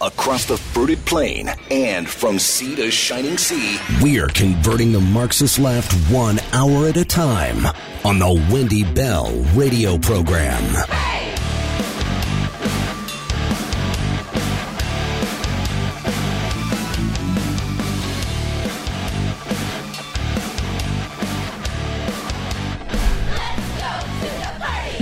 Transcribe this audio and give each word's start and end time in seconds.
across 0.00 0.44
the 0.44 0.56
fruited 0.56 1.04
plain 1.04 1.50
and 1.70 2.08
from 2.08 2.38
sea 2.38 2.76
to 2.76 2.90
shining 2.90 3.38
sea, 3.38 3.78
we 4.02 4.20
are 4.20 4.28
converting 4.28 4.92
the 4.92 5.00
Marxist 5.00 5.58
left 5.58 5.92
one 6.12 6.38
hour 6.52 6.86
at 6.86 6.96
a 6.96 7.04
time 7.04 7.66
on 8.04 8.18
the 8.18 8.48
Wendy 8.52 8.84
Bell 8.84 9.32
radio 9.54 9.98
program. 9.98 11.29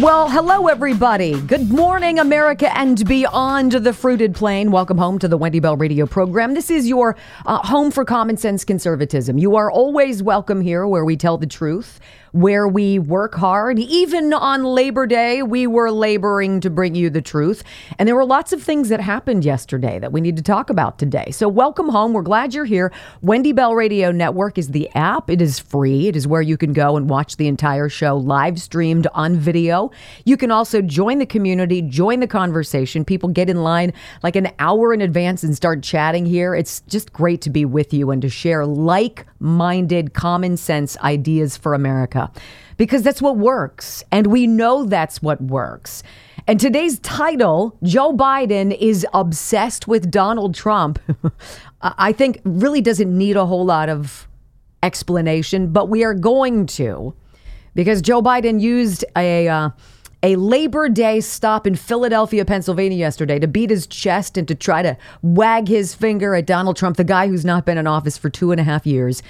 Well, 0.00 0.30
hello, 0.30 0.68
everybody. 0.68 1.40
Good 1.40 1.72
morning, 1.72 2.20
America 2.20 2.70
and 2.78 3.04
beyond 3.08 3.72
the 3.72 3.92
fruited 3.92 4.32
plain. 4.32 4.70
Welcome 4.70 4.96
home 4.96 5.18
to 5.18 5.26
the 5.26 5.36
Wendy 5.36 5.58
Bell 5.58 5.76
Radio 5.76 6.06
program. 6.06 6.54
This 6.54 6.70
is 6.70 6.86
your 6.86 7.16
uh, 7.46 7.58
home 7.66 7.90
for 7.90 8.04
common 8.04 8.36
sense 8.36 8.64
conservatism. 8.64 9.38
You 9.38 9.56
are 9.56 9.68
always 9.72 10.22
welcome 10.22 10.60
here 10.60 10.86
where 10.86 11.04
we 11.04 11.16
tell 11.16 11.36
the 11.36 11.48
truth, 11.48 11.98
where 12.38 12.68
we 12.68 13.00
work 13.00 13.34
hard. 13.34 13.80
Even 13.80 14.32
on 14.32 14.62
Labor 14.62 15.08
Day, 15.08 15.42
we 15.42 15.66
were 15.66 15.90
laboring 15.90 16.60
to 16.60 16.70
bring 16.70 16.94
you 16.94 17.10
the 17.10 17.20
truth. 17.20 17.64
And 17.98 18.06
there 18.06 18.14
were 18.14 18.24
lots 18.24 18.52
of 18.52 18.62
things 18.62 18.90
that 18.90 19.00
happened 19.00 19.44
yesterday 19.44 19.98
that 19.98 20.12
we 20.12 20.20
need 20.20 20.36
to 20.36 20.42
talk 20.42 20.70
about 20.70 21.00
today. 21.00 21.32
So, 21.32 21.48
welcome 21.48 21.88
home. 21.88 22.12
We're 22.12 22.22
glad 22.22 22.54
you're 22.54 22.64
here. 22.64 22.92
Wendy 23.22 23.50
Bell 23.50 23.74
Radio 23.74 24.12
Network 24.12 24.56
is 24.56 24.68
the 24.68 24.88
app, 24.94 25.30
it 25.30 25.42
is 25.42 25.58
free. 25.58 26.06
It 26.06 26.14
is 26.14 26.28
where 26.28 26.40
you 26.40 26.56
can 26.56 26.72
go 26.72 26.96
and 26.96 27.10
watch 27.10 27.38
the 27.38 27.48
entire 27.48 27.88
show 27.88 28.16
live 28.16 28.60
streamed 28.60 29.08
on 29.14 29.34
video. 29.34 29.90
You 30.24 30.36
can 30.36 30.52
also 30.52 30.80
join 30.80 31.18
the 31.18 31.26
community, 31.26 31.82
join 31.82 32.20
the 32.20 32.28
conversation. 32.28 33.04
People 33.04 33.30
get 33.30 33.50
in 33.50 33.64
line 33.64 33.92
like 34.22 34.36
an 34.36 34.52
hour 34.60 34.94
in 34.94 35.00
advance 35.00 35.42
and 35.42 35.56
start 35.56 35.82
chatting 35.82 36.24
here. 36.24 36.54
It's 36.54 36.82
just 36.82 37.12
great 37.12 37.40
to 37.42 37.50
be 37.50 37.64
with 37.64 37.92
you 37.92 38.12
and 38.12 38.22
to 38.22 38.28
share 38.28 38.64
like 38.64 39.26
minded, 39.40 40.14
common 40.14 40.56
sense 40.56 40.96
ideas 40.98 41.56
for 41.56 41.74
America 41.74 42.27
because 42.76 43.02
that's 43.02 43.20
what 43.20 43.36
works. 43.36 44.02
And 44.10 44.28
we 44.28 44.46
know 44.46 44.84
that's 44.84 45.20
what 45.20 45.40
works. 45.40 46.02
And 46.46 46.58
today's 46.58 46.98
title 47.00 47.76
Joe 47.82 48.12
Biden 48.12 48.76
is 48.78 49.06
obsessed 49.12 49.86
with 49.86 50.10
Donald 50.10 50.54
Trump. 50.54 50.98
I 51.82 52.12
think 52.12 52.40
really 52.44 52.80
doesn't 52.80 53.16
need 53.16 53.36
a 53.36 53.46
whole 53.46 53.64
lot 53.64 53.88
of 53.88 54.26
explanation, 54.82 55.72
but 55.72 55.88
we 55.88 56.04
are 56.04 56.14
going 56.14 56.66
to 56.66 57.14
because 57.74 58.00
Joe 58.02 58.22
Biden 58.22 58.60
used 58.60 59.04
a 59.16 59.48
uh, 59.48 59.70
a 60.22 60.36
Labor 60.36 60.88
Day 60.88 61.20
stop 61.20 61.66
in 61.66 61.76
Philadelphia, 61.76 62.44
Pennsylvania 62.44 62.98
yesterday 62.98 63.38
to 63.38 63.46
beat 63.46 63.70
his 63.70 63.86
chest 63.86 64.36
and 64.36 64.48
to 64.48 64.54
try 64.54 64.82
to 64.82 64.96
wag 65.22 65.68
his 65.68 65.94
finger 65.94 66.34
at 66.34 66.46
Donald 66.46 66.76
Trump, 66.76 66.96
the 66.96 67.04
guy 67.04 67.28
who's 67.28 67.44
not 67.44 67.64
been 67.64 67.78
in 67.78 67.86
office 67.86 68.18
for 68.18 68.28
two 68.28 68.50
and 68.50 68.60
a 68.60 68.64
half 68.64 68.86
years. 68.86 69.22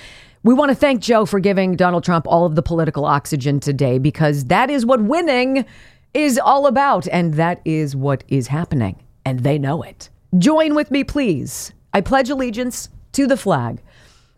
We 0.44 0.54
want 0.54 0.70
to 0.70 0.74
thank 0.74 1.02
Joe 1.02 1.26
for 1.26 1.40
giving 1.40 1.76
Donald 1.76 2.04
Trump 2.04 2.26
all 2.26 2.46
of 2.46 2.54
the 2.54 2.62
political 2.62 3.04
oxygen 3.04 3.60
today 3.60 3.98
because 3.98 4.46
that 4.46 4.70
is 4.70 4.86
what 4.86 5.02
winning 5.02 5.66
is 6.14 6.38
all 6.38 6.66
about. 6.66 7.06
And 7.08 7.34
that 7.34 7.60
is 7.64 7.94
what 7.94 8.24
is 8.28 8.46
happening. 8.46 9.02
And 9.24 9.40
they 9.40 9.58
know 9.58 9.82
it. 9.82 10.08
Join 10.38 10.74
with 10.74 10.90
me, 10.90 11.04
please. 11.04 11.72
I 11.92 12.00
pledge 12.00 12.30
allegiance 12.30 12.88
to 13.12 13.26
the 13.26 13.36
flag 13.36 13.82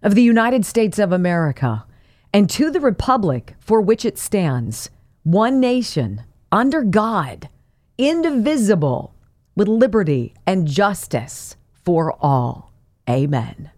of 0.02 0.14
the 0.14 0.22
United 0.22 0.64
States 0.64 0.98
of 0.98 1.12
America 1.12 1.84
and 2.32 2.48
to 2.50 2.70
the 2.70 2.80
republic 2.80 3.54
for 3.60 3.80
which 3.80 4.04
it 4.04 4.18
stands, 4.18 4.88
one 5.22 5.60
nation, 5.60 6.22
under 6.52 6.82
God, 6.82 7.48
indivisible, 7.98 9.14
with 9.54 9.68
liberty 9.68 10.34
and 10.46 10.66
justice 10.66 11.56
for 11.84 12.14
all. 12.20 12.72
Amen. 13.08 13.70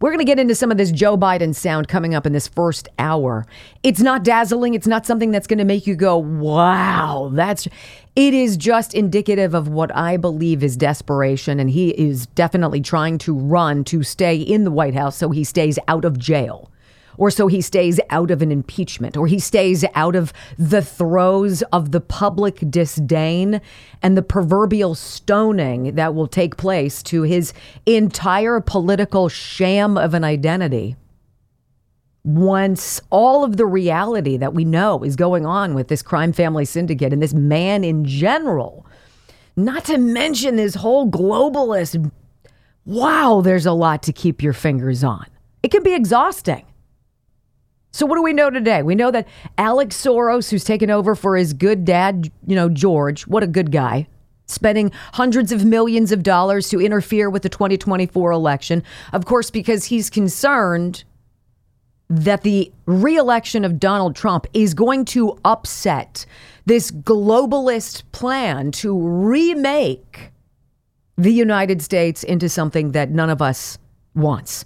We're 0.00 0.10
going 0.10 0.20
to 0.20 0.24
get 0.24 0.38
into 0.38 0.54
some 0.54 0.70
of 0.70 0.78
this 0.78 0.90
Joe 0.90 1.18
Biden 1.18 1.54
sound 1.54 1.86
coming 1.86 2.14
up 2.14 2.24
in 2.24 2.32
this 2.32 2.48
first 2.48 2.88
hour. 2.98 3.44
It's 3.82 4.00
not 4.00 4.24
dazzling. 4.24 4.72
It's 4.72 4.86
not 4.86 5.04
something 5.04 5.30
that's 5.30 5.46
going 5.46 5.58
to 5.58 5.64
make 5.64 5.86
you 5.86 5.94
go, 5.94 6.16
wow, 6.16 7.30
that's. 7.34 7.68
It 8.16 8.32
is 8.32 8.56
just 8.56 8.94
indicative 8.94 9.52
of 9.54 9.68
what 9.68 9.94
I 9.94 10.16
believe 10.16 10.64
is 10.64 10.76
desperation. 10.76 11.60
And 11.60 11.68
he 11.68 11.90
is 11.90 12.26
definitely 12.28 12.80
trying 12.80 13.18
to 13.18 13.34
run 13.34 13.84
to 13.84 14.02
stay 14.02 14.36
in 14.36 14.64
the 14.64 14.70
White 14.70 14.94
House 14.94 15.16
so 15.16 15.30
he 15.30 15.44
stays 15.44 15.78
out 15.86 16.06
of 16.06 16.18
jail 16.18 16.70
or 17.20 17.30
so 17.30 17.48
he 17.48 17.60
stays 17.60 18.00
out 18.08 18.30
of 18.30 18.40
an 18.40 18.50
impeachment, 18.50 19.14
or 19.14 19.26
he 19.26 19.38
stays 19.38 19.84
out 19.94 20.16
of 20.16 20.32
the 20.56 20.80
throes 20.80 21.60
of 21.64 21.92
the 21.92 22.00
public 22.00 22.58
disdain 22.70 23.60
and 24.02 24.16
the 24.16 24.22
proverbial 24.22 24.94
stoning 24.94 25.94
that 25.96 26.14
will 26.14 26.26
take 26.26 26.56
place 26.56 27.02
to 27.02 27.20
his 27.20 27.52
entire 27.84 28.58
political 28.58 29.28
sham 29.28 29.98
of 29.98 30.14
an 30.14 30.24
identity. 30.24 30.96
Once 32.24 33.02
all 33.10 33.44
of 33.44 33.58
the 33.58 33.66
reality 33.66 34.38
that 34.38 34.54
we 34.54 34.64
know 34.64 35.04
is 35.04 35.14
going 35.14 35.44
on 35.44 35.74
with 35.74 35.88
this 35.88 36.00
crime 36.00 36.32
family 36.32 36.64
syndicate 36.64 37.12
and 37.12 37.20
this 37.20 37.34
man 37.34 37.84
in 37.84 38.02
general, 38.02 38.86
not 39.56 39.84
to 39.84 39.98
mention 39.98 40.56
this 40.56 40.74
whole 40.74 41.06
globalist, 41.10 42.10
wow, 42.86 43.42
there's 43.44 43.66
a 43.66 43.72
lot 43.72 44.02
to 44.02 44.10
keep 44.10 44.42
your 44.42 44.54
fingers 44.54 45.04
on. 45.04 45.26
It 45.62 45.70
can 45.70 45.82
be 45.82 45.92
exhausting. 45.92 46.64
So 47.92 48.06
what 48.06 48.16
do 48.16 48.22
we 48.22 48.32
know 48.32 48.50
today? 48.50 48.82
We 48.82 48.94
know 48.94 49.10
that 49.10 49.26
Alex 49.58 49.96
Soros, 50.00 50.50
who's 50.50 50.64
taken 50.64 50.90
over 50.90 51.14
for 51.14 51.36
his 51.36 51.52
good 51.52 51.84
dad, 51.84 52.30
you 52.46 52.54
know, 52.54 52.68
George, 52.68 53.26
what 53.26 53.42
a 53.42 53.48
good 53.48 53.72
guy, 53.72 54.06
spending 54.46 54.92
hundreds 55.12 55.50
of 55.50 55.64
millions 55.64 56.12
of 56.12 56.22
dollars 56.22 56.68
to 56.68 56.80
interfere 56.80 57.28
with 57.28 57.42
the 57.42 57.48
2024 57.48 58.30
election. 58.30 58.82
Of 59.12 59.24
course, 59.24 59.50
because 59.50 59.86
he's 59.86 60.08
concerned 60.08 61.04
that 62.08 62.42
the 62.42 62.72
reelection 62.86 63.64
of 63.64 63.78
Donald 63.78 64.16
Trump 64.16 64.46
is 64.52 64.74
going 64.74 65.04
to 65.06 65.38
upset 65.44 66.26
this 66.66 66.90
globalist 66.90 68.02
plan 68.12 68.72
to 68.72 68.98
remake 69.00 70.32
the 71.16 71.32
United 71.32 71.82
States 71.82 72.24
into 72.24 72.48
something 72.48 72.92
that 72.92 73.10
none 73.10 73.30
of 73.30 73.40
us 73.40 73.78
wants. 74.14 74.64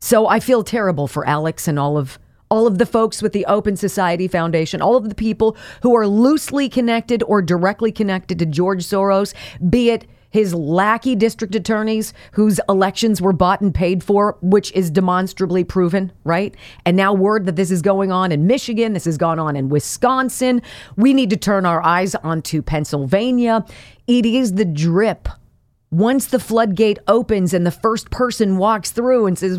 So 0.00 0.26
I 0.26 0.40
feel 0.40 0.64
terrible 0.64 1.06
for 1.06 1.26
Alex 1.26 1.68
and 1.68 1.78
all 1.78 1.96
of 1.96 2.18
all 2.52 2.66
of 2.66 2.76
the 2.76 2.84
folks 2.84 3.22
with 3.22 3.32
the 3.32 3.46
Open 3.46 3.78
Society 3.78 4.28
Foundation, 4.28 4.82
all 4.82 4.94
of 4.94 5.08
the 5.08 5.14
people 5.14 5.56
who 5.80 5.96
are 5.96 6.06
loosely 6.06 6.68
connected 6.68 7.22
or 7.22 7.40
directly 7.40 7.90
connected 7.90 8.38
to 8.38 8.44
George 8.44 8.84
Soros, 8.84 9.32
be 9.70 9.88
it 9.88 10.06
his 10.28 10.52
lackey 10.52 11.14
district 11.14 11.54
attorneys 11.54 12.12
whose 12.32 12.60
elections 12.68 13.22
were 13.22 13.32
bought 13.32 13.62
and 13.62 13.74
paid 13.74 14.04
for, 14.04 14.36
which 14.42 14.70
is 14.72 14.90
demonstrably 14.90 15.64
proven, 15.64 16.12
right? 16.24 16.54
And 16.84 16.94
now 16.94 17.14
word 17.14 17.46
that 17.46 17.56
this 17.56 17.70
is 17.70 17.80
going 17.80 18.12
on 18.12 18.30
in 18.30 18.46
Michigan, 18.46 18.92
this 18.92 19.06
has 19.06 19.16
gone 19.16 19.38
on 19.38 19.56
in 19.56 19.70
Wisconsin. 19.70 20.60
We 20.96 21.14
need 21.14 21.30
to 21.30 21.38
turn 21.38 21.64
our 21.64 21.82
eyes 21.82 22.14
onto 22.16 22.60
Pennsylvania. 22.60 23.64
It 24.06 24.26
is 24.26 24.54
the 24.54 24.66
drip. 24.66 25.26
Once 25.90 26.26
the 26.26 26.38
floodgate 26.38 26.98
opens 27.08 27.54
and 27.54 27.66
the 27.66 27.70
first 27.70 28.10
person 28.10 28.58
walks 28.58 28.90
through 28.90 29.24
and 29.24 29.38
says, 29.38 29.58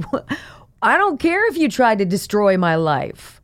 I 0.84 0.98
don't 0.98 1.18
care 1.18 1.48
if 1.48 1.56
you 1.56 1.70
try 1.70 1.96
to 1.96 2.04
destroy 2.04 2.58
my 2.58 2.76
life. 2.76 3.42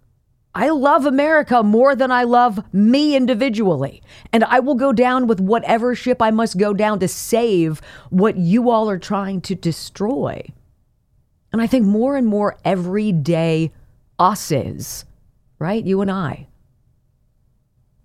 I 0.54 0.70
love 0.70 1.06
America 1.06 1.64
more 1.64 1.96
than 1.96 2.12
I 2.12 2.24
love 2.24 2.62
me 2.74 3.16
individually. 3.16 4.04
And 4.34 4.44
I 4.44 4.60
will 4.60 4.76
go 4.76 4.92
down 4.92 5.26
with 5.26 5.40
whatever 5.40 5.96
ship 5.96 6.22
I 6.22 6.32
must 6.32 6.58
go 6.58 6.74
down 6.74 7.00
to 7.00 7.08
save 7.08 7.82
what 8.10 8.36
you 8.36 8.70
all 8.70 8.90
are 8.90 9.00
trying 9.00 9.40
to 9.42 9.56
destroy. 9.56 10.52
And 11.54 11.62
I 11.62 11.68
think 11.68 11.86
more 11.86 12.18
and 12.18 12.28
more 12.28 12.58
everyday 12.66 13.72
us's, 14.20 15.06
right? 15.60 15.86
You 15.86 16.02
and 16.02 16.12
I. 16.12 16.48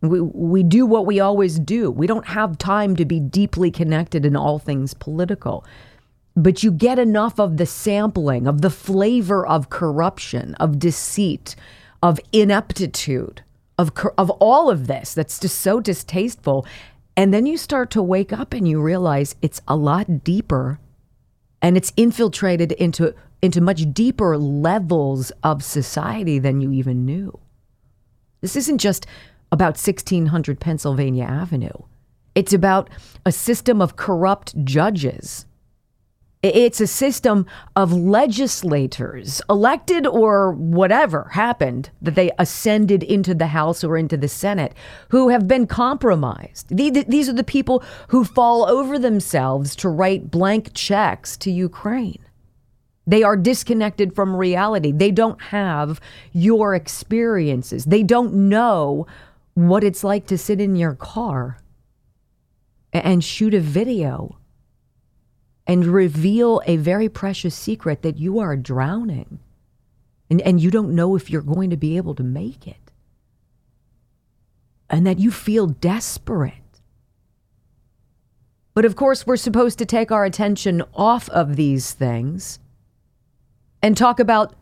We, 0.00 0.20
we 0.20 0.62
do 0.62 0.86
what 0.86 1.06
we 1.06 1.18
always 1.18 1.58
do. 1.58 1.90
We 1.90 2.06
don't 2.06 2.26
have 2.26 2.56
time 2.56 2.94
to 2.96 3.04
be 3.04 3.18
deeply 3.18 3.72
connected 3.72 4.24
in 4.24 4.36
all 4.36 4.60
things 4.60 4.94
political. 4.94 5.64
But 6.36 6.62
you 6.62 6.72
get 6.72 6.98
enough 6.98 7.38
of 7.38 7.56
the 7.56 7.66
sampling, 7.66 8.46
of 8.46 8.60
the 8.60 8.70
flavor 8.70 9.46
of 9.46 9.70
corruption, 9.70 10.54
of 10.56 10.78
deceit, 10.78 11.54
of 12.02 12.18
ineptitude, 12.32 13.42
of, 13.78 13.92
of 14.18 14.30
all 14.30 14.68
of 14.68 14.86
this 14.86 15.14
that's 15.14 15.38
just 15.38 15.60
so 15.60 15.80
distasteful. 15.80 16.66
And 17.16 17.32
then 17.32 17.46
you 17.46 17.56
start 17.56 17.90
to 17.92 18.02
wake 18.02 18.32
up 18.32 18.52
and 18.52 18.66
you 18.66 18.80
realize 18.80 19.36
it's 19.42 19.60
a 19.68 19.76
lot 19.76 20.24
deeper 20.24 20.80
and 21.62 21.76
it's 21.76 21.92
infiltrated 21.96 22.72
into, 22.72 23.14
into 23.40 23.60
much 23.60 23.92
deeper 23.92 24.36
levels 24.36 25.32
of 25.42 25.62
society 25.62 26.38
than 26.38 26.60
you 26.60 26.72
even 26.72 27.06
knew. 27.06 27.38
This 28.40 28.56
isn't 28.56 28.78
just 28.78 29.06
about 29.50 29.78
1600 29.78 30.60
Pennsylvania 30.60 31.24
Avenue. 31.24 31.84
It's 32.34 32.52
about 32.52 32.90
a 33.24 33.32
system 33.32 33.80
of 33.80 33.96
corrupt 33.96 34.62
judges. 34.64 35.46
It's 36.46 36.78
a 36.78 36.86
system 36.86 37.46
of 37.74 37.90
legislators, 37.94 39.40
elected 39.48 40.06
or 40.06 40.52
whatever 40.52 41.30
happened, 41.32 41.88
that 42.02 42.16
they 42.16 42.32
ascended 42.38 43.02
into 43.02 43.34
the 43.34 43.46
House 43.46 43.82
or 43.82 43.96
into 43.96 44.18
the 44.18 44.28
Senate, 44.28 44.74
who 45.08 45.30
have 45.30 45.48
been 45.48 45.66
compromised. 45.66 46.66
These 46.68 47.30
are 47.30 47.32
the 47.32 47.44
people 47.44 47.82
who 48.08 48.24
fall 48.24 48.66
over 48.66 48.98
themselves 48.98 49.74
to 49.76 49.88
write 49.88 50.30
blank 50.30 50.74
checks 50.74 51.38
to 51.38 51.50
Ukraine. 51.50 52.22
They 53.06 53.22
are 53.22 53.38
disconnected 53.38 54.14
from 54.14 54.36
reality. 54.36 54.92
They 54.92 55.12
don't 55.12 55.40
have 55.44 55.98
your 56.34 56.74
experiences. 56.74 57.86
They 57.86 58.02
don't 58.02 58.34
know 58.50 59.06
what 59.54 59.82
it's 59.82 60.04
like 60.04 60.26
to 60.26 60.36
sit 60.36 60.60
in 60.60 60.76
your 60.76 60.94
car 60.94 61.56
and 62.92 63.24
shoot 63.24 63.54
a 63.54 63.60
video 63.60 64.36
and 65.66 65.86
reveal 65.86 66.60
a 66.66 66.76
very 66.76 67.08
precious 67.08 67.54
secret 67.54 68.02
that 68.02 68.18
you 68.18 68.38
are 68.38 68.56
drowning 68.56 69.38
and, 70.30 70.40
and 70.42 70.60
you 70.60 70.70
don't 70.70 70.94
know 70.94 71.16
if 71.16 71.30
you're 71.30 71.42
going 71.42 71.70
to 71.70 71.76
be 71.76 71.96
able 71.96 72.14
to 72.14 72.22
make 72.22 72.66
it. 72.66 72.76
And 74.90 75.06
that 75.06 75.18
you 75.18 75.30
feel 75.30 75.66
desperate. 75.66 76.52
But 78.74 78.84
of 78.84 78.96
course, 78.96 79.26
we're 79.26 79.36
supposed 79.36 79.78
to 79.78 79.86
take 79.86 80.10
our 80.12 80.24
attention 80.24 80.82
off 80.94 81.28
of 81.30 81.56
these 81.56 81.92
things 81.92 82.58
and 83.82 83.96
talk 83.96 84.20
about 84.20 84.54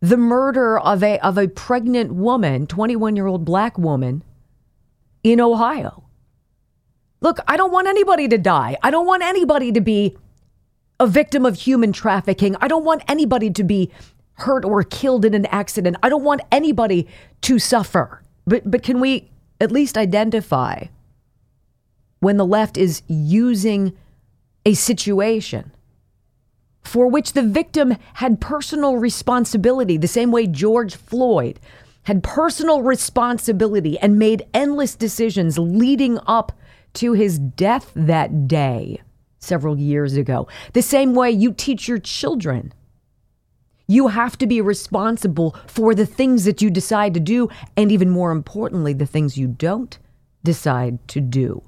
the 0.00 0.16
murder 0.16 0.78
of 0.78 1.02
a, 1.02 1.18
of 1.20 1.38
a 1.38 1.48
pregnant 1.48 2.12
woman, 2.14 2.66
21 2.66 3.16
year 3.16 3.26
old 3.26 3.44
black 3.44 3.78
woman 3.78 4.24
in 5.22 5.40
Ohio. 5.40 6.01
Look, 7.22 7.38
I 7.46 7.56
don't 7.56 7.72
want 7.72 7.86
anybody 7.86 8.28
to 8.28 8.36
die. 8.36 8.76
I 8.82 8.90
don't 8.90 9.06
want 9.06 9.22
anybody 9.22 9.72
to 9.72 9.80
be 9.80 10.16
a 10.98 11.06
victim 11.06 11.46
of 11.46 11.54
human 11.54 11.92
trafficking. 11.92 12.56
I 12.60 12.68
don't 12.68 12.84
want 12.84 13.02
anybody 13.08 13.50
to 13.50 13.64
be 13.64 13.90
hurt 14.34 14.64
or 14.64 14.82
killed 14.82 15.24
in 15.24 15.32
an 15.32 15.46
accident. 15.46 15.96
I 16.02 16.08
don't 16.08 16.24
want 16.24 16.40
anybody 16.50 17.08
to 17.42 17.58
suffer. 17.58 18.22
But, 18.44 18.68
but 18.68 18.82
can 18.82 18.98
we 18.98 19.30
at 19.60 19.70
least 19.70 19.96
identify 19.96 20.86
when 22.18 22.36
the 22.36 22.46
left 22.46 22.76
is 22.76 23.02
using 23.06 23.96
a 24.66 24.74
situation 24.74 25.72
for 26.82 27.06
which 27.06 27.32
the 27.32 27.42
victim 27.42 27.96
had 28.14 28.40
personal 28.40 28.96
responsibility, 28.96 29.96
the 29.96 30.08
same 30.08 30.32
way 30.32 30.48
George 30.48 30.96
Floyd 30.96 31.60
had 32.04 32.24
personal 32.24 32.82
responsibility 32.82 33.96
and 34.00 34.18
made 34.18 34.44
endless 34.52 34.96
decisions 34.96 35.56
leading 35.58 36.18
up 36.26 36.52
to 36.94 37.12
his 37.12 37.38
death 37.38 37.92
that 37.94 38.46
day 38.48 39.00
several 39.38 39.78
years 39.78 40.16
ago. 40.16 40.46
The 40.72 40.82
same 40.82 41.14
way 41.14 41.30
you 41.30 41.52
teach 41.52 41.88
your 41.88 41.98
children. 41.98 42.72
You 43.88 44.08
have 44.08 44.38
to 44.38 44.46
be 44.46 44.60
responsible 44.60 45.56
for 45.66 45.94
the 45.94 46.06
things 46.06 46.44
that 46.44 46.62
you 46.62 46.70
decide 46.70 47.14
to 47.14 47.20
do, 47.20 47.48
and 47.76 47.90
even 47.90 48.08
more 48.08 48.30
importantly, 48.30 48.92
the 48.92 49.06
things 49.06 49.36
you 49.36 49.48
don't 49.48 49.98
decide 50.44 51.06
to 51.08 51.20
do. 51.20 51.62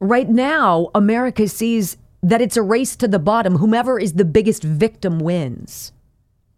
Right 0.00 0.28
now, 0.28 0.90
America 0.94 1.48
sees 1.48 1.96
that 2.22 2.40
it's 2.40 2.56
a 2.56 2.62
race 2.62 2.96
to 2.96 3.08
the 3.08 3.18
bottom. 3.18 3.56
Whomever 3.56 3.98
is 3.98 4.14
the 4.14 4.24
biggest 4.24 4.62
victim 4.62 5.18
wins. 5.18 5.92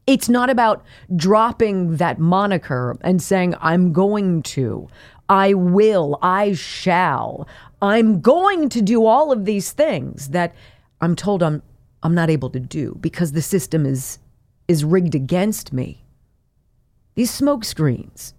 It's 0.06 0.28
not 0.28 0.48
about 0.48 0.84
dropping 1.14 1.96
that 1.96 2.18
moniker 2.18 2.96
and 3.02 3.20
saying, 3.22 3.54
I'm 3.60 3.92
going 3.92 4.42
to, 4.44 4.88
I 5.28 5.52
will, 5.52 6.18
I 6.22 6.54
shall, 6.54 7.46
I'm 7.80 8.20
going 8.20 8.68
to 8.70 8.82
do 8.82 9.06
all 9.06 9.30
of 9.32 9.44
these 9.44 9.72
things 9.72 10.28
that 10.30 10.54
I'm 11.00 11.14
told 11.14 11.42
I'm, 11.42 11.62
I'm 12.02 12.14
not 12.14 12.30
able 12.30 12.50
to 12.50 12.60
do 12.60 12.96
because 13.00 13.32
the 13.32 13.42
system 13.42 13.86
is, 13.86 14.18
is 14.66 14.84
rigged 14.84 15.14
against 15.14 15.72
me. 15.72 16.04
These 17.14 17.30
smokescreens, 17.30 18.32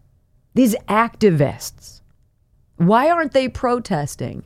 these 0.54 0.76
activists, 0.88 2.02
why 2.78 3.10
aren't 3.10 3.34
they 3.34 3.48
protesting? 3.48 4.44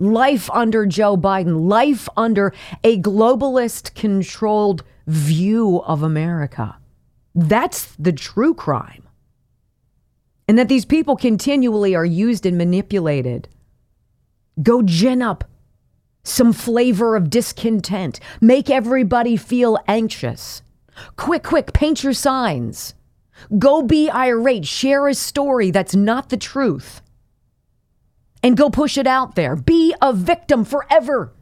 life 0.00 0.50
under 0.50 0.86
Joe 0.86 1.16
Biden, 1.16 1.68
life 1.68 2.08
under 2.16 2.52
a 2.82 3.00
globalist 3.00 3.94
controlled 3.94 4.82
view 5.06 5.82
of 5.82 6.02
America. 6.02 6.76
That's 7.34 7.94
the 7.98 8.12
true 8.12 8.54
crime. 8.54 9.06
And 10.48 10.58
that 10.58 10.68
these 10.68 10.84
people 10.84 11.16
continually 11.16 11.94
are 11.94 12.04
used 12.04 12.44
and 12.44 12.58
manipulated. 12.58 13.48
Go 14.62 14.82
gin 14.82 15.22
up 15.22 15.44
some 16.22 16.52
flavor 16.52 17.16
of 17.16 17.30
discontent. 17.30 18.20
Make 18.40 18.70
everybody 18.70 19.36
feel 19.36 19.78
anxious. 19.88 20.62
Quick, 21.16 21.42
quick, 21.42 21.72
paint 21.72 22.04
your 22.04 22.12
signs. 22.12 22.94
Go 23.58 23.82
be 23.82 24.10
irate. 24.10 24.66
Share 24.66 25.08
a 25.08 25.14
story 25.14 25.70
that's 25.70 25.94
not 25.94 26.28
the 26.28 26.36
truth 26.36 27.00
and 28.42 28.56
go 28.56 28.70
push 28.70 28.96
it 28.96 29.06
out 29.06 29.34
there. 29.34 29.56
Be 29.56 29.94
a 30.00 30.12
victim 30.12 30.64
forever. 30.64 31.32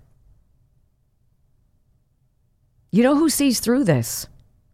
You 2.90 3.02
know 3.02 3.16
who 3.16 3.28
sees 3.28 3.60
through 3.60 3.84
this, 3.84 4.26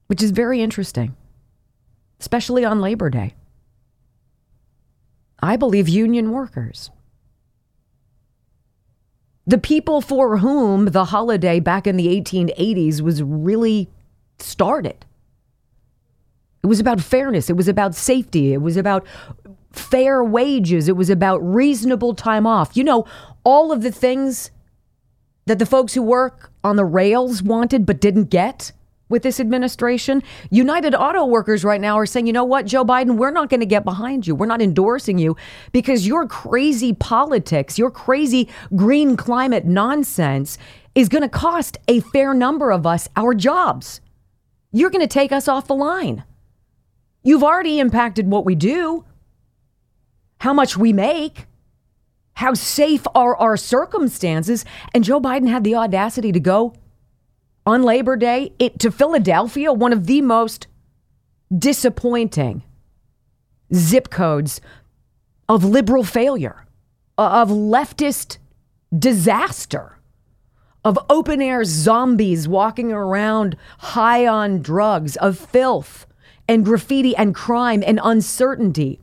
which 0.06 0.22
is 0.22 0.30
very 0.30 0.62
interesting, 0.62 1.16
especially 2.20 2.64
on 2.64 2.80
Labor 2.80 3.10
Day? 3.10 3.34
I 5.42 5.56
believe 5.56 5.88
union 5.88 6.30
workers. 6.30 6.90
The 9.46 9.58
people 9.58 10.00
for 10.00 10.38
whom 10.38 10.86
the 10.86 11.06
holiday 11.06 11.60
back 11.60 11.86
in 11.86 11.96
the 11.96 12.08
1880s 12.08 13.00
was 13.00 13.22
really 13.22 13.90
started. 14.38 15.04
It 16.62 16.66
was 16.66 16.80
about 16.80 17.00
fairness. 17.00 17.50
It 17.50 17.56
was 17.56 17.68
about 17.68 17.94
safety. 17.94 18.54
It 18.54 18.62
was 18.62 18.78
about 18.78 19.06
fair 19.72 20.24
wages. 20.24 20.88
It 20.88 20.96
was 20.96 21.10
about 21.10 21.38
reasonable 21.38 22.14
time 22.14 22.46
off. 22.46 22.74
You 22.74 22.84
know, 22.84 23.06
all 23.44 23.70
of 23.70 23.82
the 23.82 23.92
things 23.92 24.50
that 25.44 25.58
the 25.58 25.66
folks 25.66 25.92
who 25.92 26.02
work 26.02 26.50
on 26.62 26.76
the 26.76 26.84
rails 26.84 27.42
wanted 27.42 27.84
but 27.84 28.00
didn't 28.00 28.30
get 28.30 28.72
with 29.08 29.22
this 29.22 29.40
administration. 29.40 30.22
United 30.50 30.94
Auto 30.94 31.26
Workers 31.26 31.64
right 31.64 31.80
now 31.80 31.98
are 31.98 32.06
saying, 32.06 32.26
you 32.26 32.32
know 32.32 32.44
what, 32.44 32.66
Joe 32.66 32.84
Biden, 32.84 33.16
we're 33.16 33.30
not 33.30 33.50
going 33.50 33.60
to 33.60 33.66
get 33.66 33.84
behind 33.84 34.26
you. 34.26 34.34
We're 34.34 34.46
not 34.46 34.62
endorsing 34.62 35.18
you 35.18 35.36
because 35.72 36.06
your 36.06 36.26
crazy 36.26 36.92
politics, 36.92 37.78
your 37.78 37.90
crazy 37.90 38.48
green 38.74 39.16
climate 39.16 39.64
nonsense 39.64 40.58
is 40.94 41.08
going 41.08 41.22
to 41.22 41.28
cost 41.28 41.76
a 41.88 42.00
fair 42.00 42.34
number 42.34 42.70
of 42.70 42.86
us 42.86 43.08
our 43.16 43.34
jobs. 43.34 44.00
You're 44.72 44.90
going 44.90 45.00
to 45.00 45.06
take 45.06 45.32
us 45.32 45.48
off 45.48 45.66
the 45.66 45.74
line. 45.74 46.24
You've 47.22 47.44
already 47.44 47.78
impacted 47.78 48.28
what 48.28 48.44
we 48.44 48.54
do 48.54 49.04
how 50.44 50.52
much 50.52 50.76
we 50.76 50.92
make, 50.92 51.46
how 52.34 52.52
safe 52.52 53.06
are 53.14 53.34
our 53.36 53.56
circumstances. 53.56 54.66
And 54.92 55.02
Joe 55.02 55.18
Biden 55.18 55.48
had 55.48 55.64
the 55.64 55.74
audacity 55.74 56.32
to 56.32 56.40
go 56.40 56.74
on 57.66 57.82
Labor 57.82 58.16
Day 58.16 58.52
it, 58.58 58.78
to 58.80 58.90
Philadelphia, 58.90 59.72
one 59.72 59.92
of 59.92 60.06
the 60.06 60.20
most 60.20 60.66
disappointing 61.56 62.62
zip 63.72 64.10
codes 64.10 64.60
of 65.48 65.64
liberal 65.64 66.04
failure, 66.04 66.66
of 67.18 67.48
leftist 67.48 68.38
disaster, 68.96 69.98
of 70.84 70.98
open 71.08 71.40
air 71.40 71.64
zombies 71.64 72.46
walking 72.46 72.92
around 72.92 73.56
high 73.78 74.26
on 74.26 74.60
drugs, 74.60 75.16
of 75.16 75.38
filth 75.38 76.06
and 76.48 76.64
graffiti 76.64 77.16
and 77.16 77.34
crime 77.34 77.82
and 77.86 77.98
uncertainty. 78.02 79.00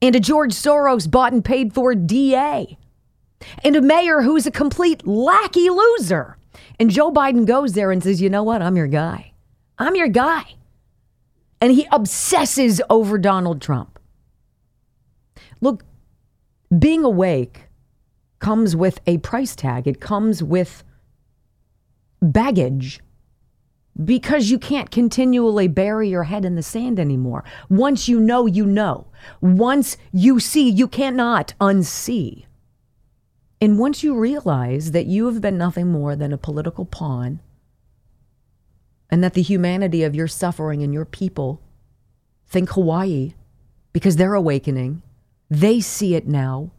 And 0.00 0.14
a 0.14 0.20
George 0.20 0.52
Soros 0.52 1.10
bought 1.10 1.32
and 1.32 1.44
paid 1.44 1.72
for 1.72 1.94
DA, 1.94 2.76
and 3.62 3.76
a 3.76 3.82
mayor 3.82 4.22
who's 4.22 4.46
a 4.46 4.50
complete 4.50 5.06
lackey 5.06 5.68
loser, 5.70 6.36
And 6.78 6.90
Joe 6.90 7.10
Biden 7.12 7.46
goes 7.46 7.72
there 7.72 7.90
and 7.90 8.02
says, 8.02 8.20
You 8.20 8.30
know 8.30 8.42
what? 8.42 8.62
I'm 8.62 8.76
your 8.76 8.86
guy. 8.86 9.32
I'm 9.78 9.96
your 9.96 10.08
guy. 10.08 10.44
And 11.60 11.72
he 11.72 11.86
obsesses 11.90 12.82
over 12.90 13.18
Donald 13.18 13.60
Trump. 13.62 13.98
Look, 15.60 15.84
being 16.78 17.04
awake 17.04 17.64
comes 18.38 18.76
with 18.76 19.00
a 19.06 19.18
price 19.18 19.56
tag, 19.56 19.86
it 19.86 20.00
comes 20.00 20.42
with 20.42 20.84
baggage 22.20 23.00
because 24.04 24.50
you 24.50 24.58
can't 24.58 24.90
continually 24.90 25.68
bury 25.68 26.08
your 26.08 26.24
head 26.24 26.44
in 26.44 26.54
the 26.54 26.62
sand 26.62 27.00
anymore. 27.00 27.44
Once 27.70 28.08
you 28.08 28.20
know, 28.20 28.46
you 28.46 28.66
know. 28.66 29.06
Once 29.40 29.96
you 30.12 30.38
see, 30.38 30.68
you 30.68 30.86
cannot 30.86 31.54
unsee. 31.60 32.45
And 33.60 33.78
once 33.78 34.02
you 34.04 34.14
realize 34.14 34.92
that 34.92 35.06
you 35.06 35.26
have 35.26 35.40
been 35.40 35.56
nothing 35.56 35.90
more 35.90 36.14
than 36.14 36.32
a 36.32 36.38
political 36.38 36.84
pawn, 36.84 37.40
and 39.10 39.22
that 39.22 39.34
the 39.34 39.42
humanity 39.42 40.02
of 40.02 40.14
your 40.14 40.28
suffering 40.28 40.82
and 40.82 40.92
your 40.92 41.04
people 41.04 41.62
think 42.48 42.70
Hawaii 42.70 43.34
because 43.92 44.16
they're 44.16 44.34
awakening, 44.34 45.02
they 45.48 45.80
see 45.80 46.14
it 46.14 46.26
now. 46.26 46.72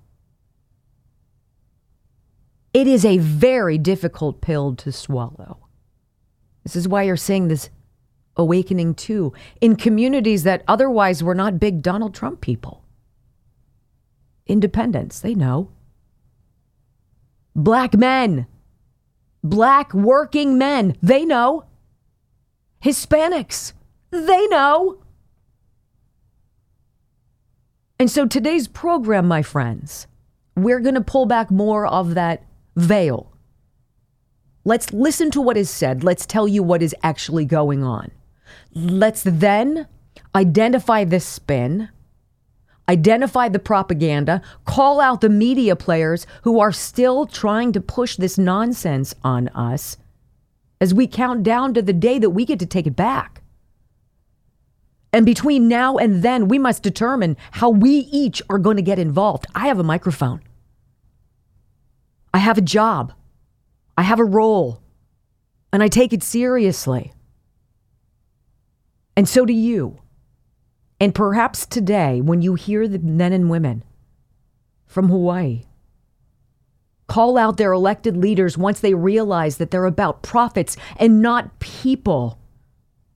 It 2.74 2.86
is 2.86 3.06
a 3.06 3.18
very 3.18 3.78
difficult 3.78 4.42
pill 4.42 4.76
to 4.76 4.92
swallow. 4.92 5.58
This 6.64 6.76
is 6.76 6.88
why 6.88 7.04
you're 7.04 7.18
seeing 7.18 7.48
this 7.48 7.70
awakening 8.36 8.94
too 8.94 9.34
in 9.62 9.76
communities 9.78 10.44
that 10.44 10.64
otherwise 10.68 11.24
were 11.24 11.34
not 11.34 11.60
big 11.60 11.82
Donald 11.82 12.14
Trump 12.14 12.42
people. 12.42 12.84
Independents, 14.46 15.20
they 15.20 15.34
know. 15.34 15.72
Black 17.58 17.96
men, 17.96 18.48
black 19.44 19.94
working 19.94 20.58
men, 20.58 20.96
they 21.02 21.26
know. 21.26 21.66
Hispanics, 22.82 23.74
they 24.12 24.48
know. 24.48 25.04
And 28.00 28.10
so 28.10 28.26
today's 28.26 28.70
program, 28.70 29.28
my 29.28 29.42
friends, 29.42 30.08
we're 30.56 30.80
going 30.80 30.96
to 30.96 31.02
pull 31.02 31.26
back 31.26 31.52
more 31.52 31.86
of 31.86 32.14
that 32.14 32.44
veil 32.76 33.34
Let's 34.68 34.92
listen 34.92 35.32
to 35.32 35.40
what 35.40 35.56
is 35.56 35.70
said. 35.70 36.04
Let's 36.04 36.26
tell 36.26 36.46
you 36.46 36.62
what 36.62 36.82
is 36.82 36.94
actually 37.02 37.46
going 37.46 37.86
on. 37.86 38.12
Let's 38.74 39.24
then 39.24 39.88
identify 40.36 41.06
the 41.06 41.22
spin, 41.22 41.88
identify 42.90 43.50
the 43.50 43.60
propaganda, 43.60 44.42
call 44.66 45.00
out 45.00 45.22
the 45.22 45.30
media 45.30 45.76
players 45.76 46.26
who 46.44 46.60
are 46.60 46.72
still 46.72 47.26
trying 47.26 47.72
to 47.74 47.82
push 47.82 48.16
this 48.16 48.38
nonsense 48.38 49.14
on 49.24 49.50
us 49.50 49.98
as 50.80 50.94
we 50.94 51.08
count 51.08 51.44
down 51.44 51.74
to 51.74 51.82
the 51.82 51.94
day 51.94 52.20
that 52.20 52.30
we 52.30 52.46
get 52.46 52.60
to 52.60 52.66
take 52.66 52.88
it 52.88 52.96
back. 52.96 53.42
And 55.12 55.26
between 55.26 55.68
now 55.68 55.98
and 55.98 56.22
then, 56.22 56.48
we 56.48 56.60
must 56.60 56.84
determine 56.84 57.38
how 57.52 57.70
we 57.70 58.08
each 58.12 58.42
are 58.50 58.60
going 58.60 58.78
to 58.78 58.84
get 58.84 59.00
involved. 59.00 59.46
I 59.56 59.68
have 59.68 59.80
a 59.80 59.84
microphone. 59.84 60.42
I 62.34 62.40
have 62.40 62.58
a 62.58 62.62
job. 62.62 63.14
I 63.98 64.04
have 64.04 64.20
a 64.20 64.26
role 64.26 64.82
and 65.74 65.82
I 65.82 65.88
take 65.88 66.14
it 66.14 66.24
seriously. 66.24 67.14
And 69.16 69.28
so 69.28 69.46
do 69.46 69.54
you. 69.54 70.00
And 71.00 71.14
perhaps 71.14 71.66
today, 71.66 72.22
when 72.22 72.42
you 72.42 72.56
hear 72.56 72.88
the 72.88 73.00
men 73.00 73.34
and 73.34 73.50
women 73.50 73.84
from 74.86 75.10
Hawaii 75.10 75.66
call 77.08 77.38
out 77.38 77.58
their 77.58 77.72
elected 77.72 78.18
leaders 78.18 78.58
once 78.58 78.80
they 78.80 78.94
realize 78.94 79.58
that 79.58 79.72
they're 79.72 79.86
about 79.86 80.24
profits 80.24 80.76
and 80.98 81.22
not 81.22 81.60
people, 81.60 82.38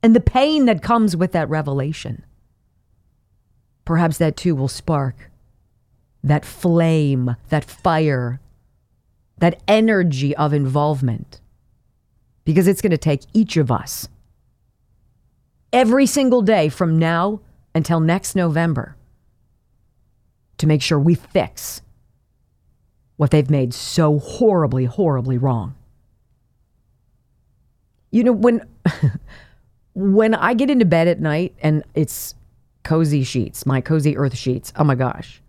and 0.02 0.16
the 0.16 0.20
pain 0.20 0.64
that 0.66 0.82
comes 0.82 1.16
with 1.16 1.32
that 1.32 1.48
revelation, 1.48 2.24
perhaps 3.84 4.18
that 4.18 4.36
too 4.36 4.54
will 4.54 4.68
spark 4.68 5.30
that 6.24 6.44
flame, 6.44 7.36
that 7.48 7.64
fire 7.64 8.40
that 9.42 9.60
energy 9.66 10.36
of 10.36 10.52
involvement. 10.52 11.40
Because 12.44 12.68
it's 12.68 12.80
going 12.80 12.92
to 12.92 12.96
take 12.98 13.22
each 13.32 13.56
of 13.56 13.72
us 13.72 14.08
every 15.72 16.06
single 16.06 16.42
day 16.42 16.68
from 16.68 16.96
now 16.96 17.40
until 17.74 18.00
next 18.00 18.34
November 18.34 18.96
to 20.58 20.66
make 20.66 20.82
sure 20.82 20.98
we 20.98 21.14
fix 21.14 21.82
what 23.16 23.30
they've 23.30 23.50
made 23.50 23.74
so 23.74 24.18
horribly, 24.18 24.84
horribly 24.84 25.38
wrong. 25.38 25.74
You 28.10 28.24
know, 28.24 28.32
when 28.32 28.66
when 29.94 30.34
I 30.34 30.54
get 30.54 30.70
into 30.70 30.84
bed 30.84 31.08
at 31.08 31.20
night 31.20 31.54
and 31.62 31.82
it's 31.94 32.34
cozy 32.82 33.22
sheets, 33.22 33.64
my 33.64 33.80
cozy 33.80 34.16
earth 34.16 34.36
sheets, 34.36 34.72
oh 34.76 34.84
my 34.84 34.94
gosh. 34.94 35.40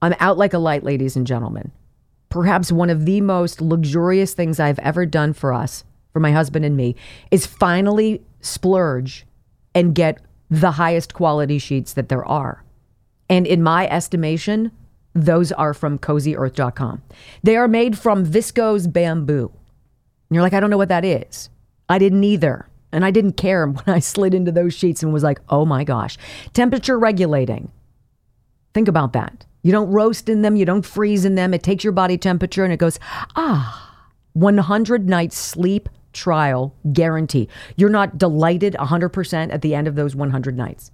I'm 0.00 0.14
out 0.20 0.38
like 0.38 0.54
a 0.54 0.58
light, 0.58 0.84
ladies 0.84 1.16
and 1.16 1.26
gentlemen 1.26 1.72
perhaps 2.28 2.70
one 2.70 2.90
of 2.90 3.04
the 3.04 3.20
most 3.20 3.60
luxurious 3.60 4.34
things 4.34 4.60
I've 4.60 4.78
ever 4.80 5.06
done 5.06 5.32
for 5.32 5.52
us, 5.52 5.84
for 6.12 6.20
my 6.20 6.32
husband 6.32 6.64
and 6.64 6.76
me, 6.76 6.96
is 7.30 7.46
finally 7.46 8.22
splurge 8.40 9.26
and 9.74 9.94
get 9.94 10.18
the 10.50 10.72
highest 10.72 11.14
quality 11.14 11.58
sheets 11.58 11.92
that 11.92 12.08
there 12.08 12.24
are. 12.24 12.64
And 13.28 13.46
in 13.46 13.62
my 13.62 13.88
estimation, 13.88 14.72
those 15.14 15.52
are 15.52 15.74
from 15.74 15.98
cozyearth.com. 15.98 17.02
They 17.42 17.56
are 17.56 17.68
made 17.68 17.98
from 17.98 18.24
viscose 18.24 18.90
bamboo. 18.90 19.50
And 20.28 20.34
you're 20.34 20.42
like, 20.42 20.54
I 20.54 20.60
don't 20.60 20.70
know 20.70 20.78
what 20.78 20.88
that 20.88 21.04
is. 21.04 21.50
I 21.88 21.98
didn't 21.98 22.24
either. 22.24 22.68
And 22.92 23.04
I 23.04 23.10
didn't 23.10 23.32
care 23.32 23.66
when 23.66 23.94
I 23.94 23.98
slid 23.98 24.34
into 24.34 24.52
those 24.52 24.74
sheets 24.74 25.02
and 25.02 25.12
was 25.12 25.22
like, 25.22 25.40
oh 25.48 25.64
my 25.64 25.84
gosh. 25.84 26.16
Temperature 26.52 26.98
regulating. 26.98 27.70
Think 28.74 28.88
about 28.88 29.12
that. 29.14 29.44
You 29.62 29.72
don't 29.72 29.90
roast 29.90 30.28
in 30.28 30.42
them, 30.42 30.56
you 30.56 30.64
don't 30.64 30.86
freeze 30.86 31.24
in 31.24 31.34
them. 31.34 31.52
It 31.52 31.62
takes 31.62 31.82
your 31.82 31.92
body 31.92 32.16
temperature 32.16 32.64
and 32.64 32.72
it 32.72 32.78
goes, 32.78 32.98
ah, 33.34 34.02
100 34.34 35.08
nights 35.08 35.36
sleep 35.36 35.88
trial 36.18 36.74
guarantee. 36.92 37.48
You're 37.76 37.88
not 37.88 38.18
delighted 38.18 38.74
100% 38.74 39.52
at 39.52 39.62
the 39.62 39.74
end 39.74 39.86
of 39.86 39.94
those 39.94 40.16
100 40.16 40.56
nights. 40.56 40.90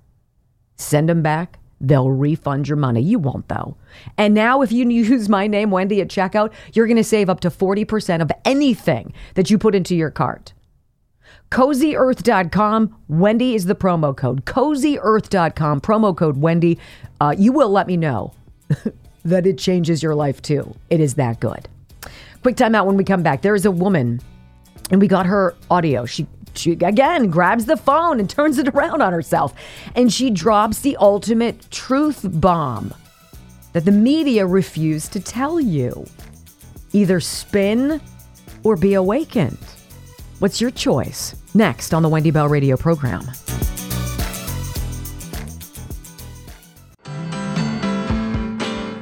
Send 0.77 1.09
them 1.09 1.23
back. 1.23 1.59
They'll 1.81 2.11
refund 2.11 2.69
your 2.69 2.77
money. 2.77 3.01
You 3.01 3.19
won't, 3.19 3.49
though. 3.49 3.77
And 4.17 4.35
now, 4.35 4.63
if 4.63 4.71
you 4.71 4.89
use 4.91 5.29
my 5.29 5.47
name, 5.47 5.71
Wendy, 5.71 6.01
at 6.01 6.09
checkout, 6.09 6.53
you're 6.73 6.87
going 6.87 6.97
to 6.97 7.05
save 7.05 7.31
up 7.31 7.41
to 7.41 7.51
40% 7.51 8.23
of 8.23 8.31
anything 8.45 9.13
that 9.35 9.51
you 9.51 9.59
put 9.59 9.75
into 9.75 9.95
your 9.95 10.11
cart. 10.11 10.53
CozyEarth.com. 11.51 12.97
Wendy 13.09 13.55
is 13.55 13.67
the 13.67 13.75
promo 13.75 14.17
code. 14.17 14.45
CozyEarth.com. 14.45 15.81
Promo 15.81 16.17
code 16.17 16.37
Wendy. 16.39 16.79
Uh, 17.21 17.35
you 17.37 17.53
will 17.53 17.71
let 17.71 17.87
me 17.87 17.97
know 17.97 18.33
that 19.25 19.47
it 19.47 19.59
changes 19.59 20.03
your 20.03 20.15
life 20.15 20.43
too. 20.43 20.75
It 20.91 21.01
is 21.01 21.15
that 21.15 21.41
good. 21.41 21.69
Quick 22.43 22.57
time 22.57 22.75
out 22.75 22.87
when 22.87 22.97
we 22.97 23.05
come 23.05 23.23
back. 23.23 23.43
There 23.43 23.55
is 23.55 23.65
a 23.65 23.71
woman, 23.71 24.21
and 24.91 25.01
we 25.01 25.09
got 25.09 25.27
her 25.27 25.55
audio. 25.71 26.05
She 26.05 26.27
she 26.55 26.73
again 26.73 27.31
grabs 27.31 27.65
the 27.67 27.77
phone 27.77 28.21
and 28.21 28.31
turns 28.31 28.59
it 28.59 28.69
around 28.69 29.03
on 29.03 29.13
herself. 29.13 29.55
And 29.95 30.13
she 30.13 30.31
drops 30.31 30.81
the 30.81 30.97
ultimate 30.99 31.71
truth 31.71 32.21
bomb 32.25 32.95
that 33.73 33.85
the 33.85 33.93
media 33.93 34.47
refuse 34.47 35.09
to 35.09 35.21
tell 35.21 35.61
you. 35.61 36.07
Either 36.93 37.19
spin 37.19 38.01
or 38.63 38.77
be 38.77 38.95
awakened. 38.95 39.59
What's 40.39 40.61
your 40.61 40.71
choice? 40.71 41.35
Next 41.55 41.93
on 41.93 42.03
the 42.03 42.09
wendy 42.09 42.31
bell 42.31 42.49
radio 42.49 42.77
program 42.77 43.29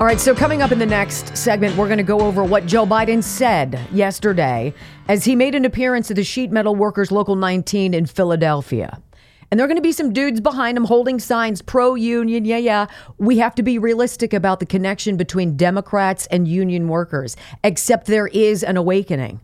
All 0.03 0.07
right, 0.07 0.19
so 0.19 0.35
coming 0.35 0.63
up 0.63 0.73
in 0.73 0.81
the 0.81 0.85
next 0.85 1.37
segment, 1.37 1.77
we're 1.77 1.87
going 1.87 1.97
to 1.97 2.03
go 2.03 2.23
over 2.23 2.43
what 2.43 2.67
Joe 2.67 2.85
Biden 2.85 3.23
said 3.23 3.79
yesterday 3.93 4.75
as 5.07 5.25
he 5.25 5.37
made 5.37 5.55
an 5.55 5.65
appearance 5.65 6.11
at 6.11 6.17
the 6.17 6.25
Sheet 6.25 6.51
Metal 6.51 6.75
Workers 6.75 7.13
Local 7.13 7.37
19 7.37 7.95
in 7.95 8.07
Philadelphia. 8.07 9.01
And 9.49 9.61
there 9.61 9.65
are 9.65 9.69
going 9.69 9.77
to 9.77 9.81
be 9.81 9.93
some 9.93 10.13
dudes 10.13 10.41
behind 10.41 10.77
him 10.77 10.87
holding 10.87 11.21
signs 11.21 11.63
pro 11.63 11.95
union. 11.95 12.45
Yeah, 12.45 12.57
yeah. 12.57 12.87
We 13.19 13.39
have 13.39 13.55
to 13.55 13.63
be 13.63 13.79
realistic 13.79 14.33
about 14.33 14.59
the 14.59 14.67
connection 14.67 15.17
between 15.17 15.57
Democrats 15.57 16.27
and 16.33 16.49
union 16.49 16.89
workers, 16.89 17.37
except 17.63 18.09
there 18.09 18.27
is 18.27 18.65
an 18.65 18.77
awakening. 18.77 19.41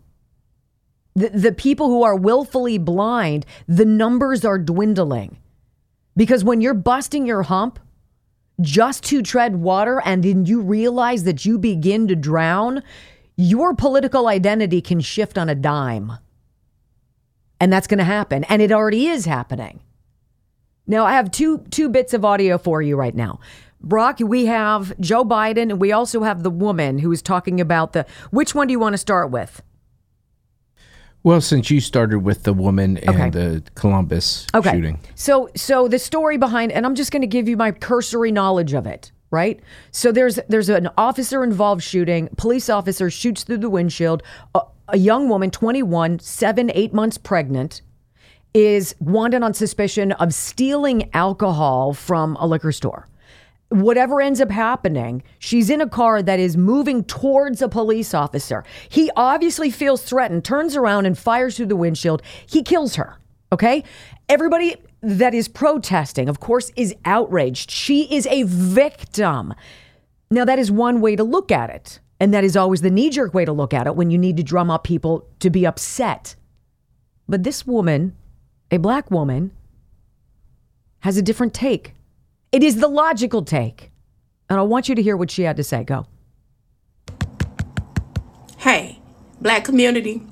The, 1.15 1.29
the 1.29 1.51
people 1.53 1.87
who 1.87 2.03
are 2.03 2.17
willfully 2.17 2.77
blind, 2.77 3.45
the 3.69 3.85
numbers 3.85 4.43
are 4.43 4.59
dwindling. 4.59 5.37
Because 6.17 6.43
when 6.43 6.59
you're 6.59 6.73
busting 6.73 7.25
your 7.25 7.43
hump, 7.43 7.79
just 8.61 9.03
to 9.05 9.21
tread 9.21 9.57
water 9.57 10.01
and 10.03 10.23
then 10.23 10.45
you 10.45 10.61
realize 10.61 11.23
that 11.23 11.45
you 11.45 11.57
begin 11.57 12.07
to 12.07 12.15
drown, 12.15 12.83
your 13.35 13.73
political 13.73 14.27
identity 14.27 14.81
can 14.81 14.99
shift 14.99 15.37
on 15.37 15.49
a 15.49 15.55
dime. 15.55 16.13
And 17.59 17.71
that's 17.71 17.87
going 17.87 17.99
to 17.99 18.03
happen. 18.03 18.43
And 18.45 18.61
it 18.61 18.71
already 18.71 19.07
is 19.07 19.25
happening. 19.25 19.81
Now, 20.87 21.05
I 21.05 21.13
have 21.13 21.31
two, 21.31 21.59
two 21.69 21.89
bits 21.89 22.13
of 22.13 22.25
audio 22.25 22.57
for 22.57 22.81
you 22.81 22.95
right 22.95 23.15
now. 23.15 23.39
Brock, 23.81 24.19
we 24.19 24.45
have 24.47 24.99
Joe 24.99 25.23
Biden 25.23 25.69
and 25.69 25.79
we 25.79 25.91
also 25.91 26.23
have 26.23 26.43
the 26.43 26.49
woman 26.49 26.99
who 26.99 27.11
is 27.11 27.21
talking 27.21 27.61
about 27.61 27.93
the. 27.93 28.05
Which 28.31 28.53
one 28.53 28.67
do 28.67 28.71
you 28.71 28.79
want 28.79 28.93
to 28.93 28.97
start 28.97 29.31
with? 29.31 29.61
Well, 31.23 31.41
since 31.41 31.69
you 31.69 31.81
started 31.81 32.19
with 32.19 32.43
the 32.43 32.53
woman 32.53 32.97
and 32.97 33.09
Okay. 33.09 33.29
the 33.29 33.63
Columbus 33.75 34.47
Okay. 34.55 34.71
shooting. 34.71 34.99
So 35.15 35.49
so 35.55 35.87
the 35.87 35.99
story 35.99 36.37
behind 36.37 36.71
and 36.71 36.85
I'm 36.85 36.95
just 36.95 37.11
going 37.11 37.21
to 37.21 37.27
give 37.27 37.49
you 37.49 37.57
my 37.57 37.71
cursory 37.71 38.31
knowledge 38.31 38.73
of 38.73 38.87
it, 38.87 39.11
right? 39.29 39.59
So 39.91 40.11
there's 40.13 40.39
there's 40.47 40.69
an 40.69 40.89
officer 40.97 41.43
involved 41.43 41.83
shooting, 41.83 42.29
police 42.37 42.69
officer 42.69 43.09
shoots 43.09 43.43
through 43.43 43.57
the 43.57 43.69
windshield, 43.69 44.23
a, 44.55 44.61
a 44.87 44.97
young 44.97 45.27
woman 45.27 45.51
21, 45.51 46.19
7 46.19 46.71
8 46.73 46.93
months 46.93 47.17
pregnant 47.17 47.81
is 48.53 48.95
wanted 49.01 49.43
on 49.43 49.53
suspicion 49.53 50.13
of 50.13 50.33
stealing 50.33 51.09
alcohol 51.13 51.93
from 51.93 52.37
a 52.37 52.47
liquor 52.47 52.71
store. 52.71 53.08
Whatever 53.69 54.19
ends 54.19 54.41
up 54.41 54.49
happening, 54.49 55.21
she's 55.37 55.69
in 55.69 55.79
a 55.79 55.87
car 55.87 56.23
that 56.23 56.39
is 56.39 56.57
moving 56.57 57.03
towards 57.03 57.61
a 57.61 57.69
police 57.69 58.13
officer. 58.15 58.63
He 58.89 59.11
obviously 59.15 59.69
feels 59.69 60.01
threatened, 60.01 60.43
turns 60.43 60.75
around 60.75 61.05
and 61.05 61.17
fires 61.17 61.57
through 61.57 61.67
the 61.67 61.75
windshield. 61.75 62.23
He 62.47 62.63
kills 62.63 62.95
her. 62.95 63.17
Okay? 63.51 63.83
Everybody 64.27 64.75
that 65.01 65.33
is 65.33 65.47
protesting, 65.47 66.29
of 66.29 66.39
course, 66.39 66.71
is 66.75 66.95
outraged. 67.05 67.69
She 67.71 68.13
is 68.13 68.25
a 68.27 68.43
victim. 68.43 69.53
Now, 70.31 70.45
that 70.45 70.59
is 70.59 70.71
one 70.71 70.99
way 70.99 71.15
to 71.15 71.23
look 71.23 71.51
at 71.51 71.69
it. 71.69 71.99
And 72.19 72.33
that 72.33 72.43
is 72.43 72.57
always 72.57 72.81
the 72.81 72.91
knee 72.91 73.09
jerk 73.09 73.33
way 73.33 73.45
to 73.45 73.53
look 73.53 73.73
at 73.73 73.87
it 73.87 73.95
when 73.95 74.11
you 74.11 74.17
need 74.17 74.37
to 74.37 74.43
drum 74.43 74.69
up 74.69 74.83
people 74.83 75.27
to 75.39 75.49
be 75.49 75.65
upset. 75.65 76.35
But 77.27 77.43
this 77.43 77.65
woman, 77.65 78.15
a 78.71 78.77
black 78.77 79.09
woman, 79.09 79.51
has 81.01 81.17
a 81.17 81.21
different 81.21 81.53
take. 81.53 81.93
It 82.51 82.63
is 82.63 82.77
the 82.77 82.87
logical 82.87 83.43
take. 83.43 83.91
And 84.49 84.59
I 84.59 84.63
want 84.63 84.89
you 84.89 84.95
to 84.95 85.01
hear 85.01 85.15
what 85.15 85.29
she 85.29 85.43
had 85.43 85.57
to 85.57 85.63
say. 85.63 85.83
Go. 85.83 86.07
Hey, 88.57 88.99
black 89.39 89.63
community. 89.63 90.23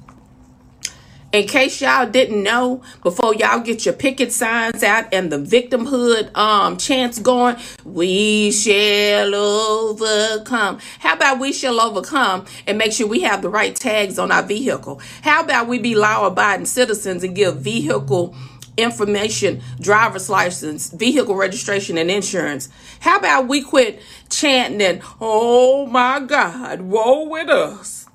In 1.33 1.45
case 1.45 1.81
y'all 1.81 2.09
didn't 2.09 2.41
know, 2.41 2.81
before 3.03 3.35
y'all 3.35 3.59
get 3.59 3.85
your 3.85 3.93
picket 3.93 4.31
signs 4.31 4.81
out 4.81 5.13
and 5.13 5.31
the 5.31 5.37
victimhood 5.37 6.35
um 6.35 6.77
chants 6.77 7.19
going, 7.19 7.57
we 7.83 8.51
shall 8.51 9.35
overcome. 9.35 10.79
How 10.99 11.13
about 11.13 11.39
we 11.39 11.53
shall 11.53 11.79
overcome 11.79 12.45
and 12.65 12.77
make 12.77 12.93
sure 12.93 13.07
we 13.07 13.21
have 13.21 13.41
the 13.43 13.49
right 13.49 13.75
tags 13.75 14.17
on 14.17 14.31
our 14.31 14.41
vehicle? 14.41 14.99
How 15.21 15.43
about 15.43 15.67
we 15.67 15.77
be 15.77 15.93
law 15.93 16.25
abiding 16.25 16.65
citizens 16.65 17.23
and 17.23 17.35
give 17.35 17.57
vehicle 17.57 18.33
information, 18.77 19.61
driver's 19.79 20.29
license, 20.29 20.91
vehicle 20.91 21.35
registration, 21.35 21.97
and 21.97 22.09
insurance. 22.09 22.69
How 22.99 23.17
about 23.17 23.47
we 23.47 23.61
quit 23.61 24.01
chanting 24.29 24.81
and, 24.81 25.01
oh 25.19 25.85
my 25.87 26.19
God, 26.19 26.81
woe 26.81 27.27
with 27.27 27.49
us. 27.49 28.05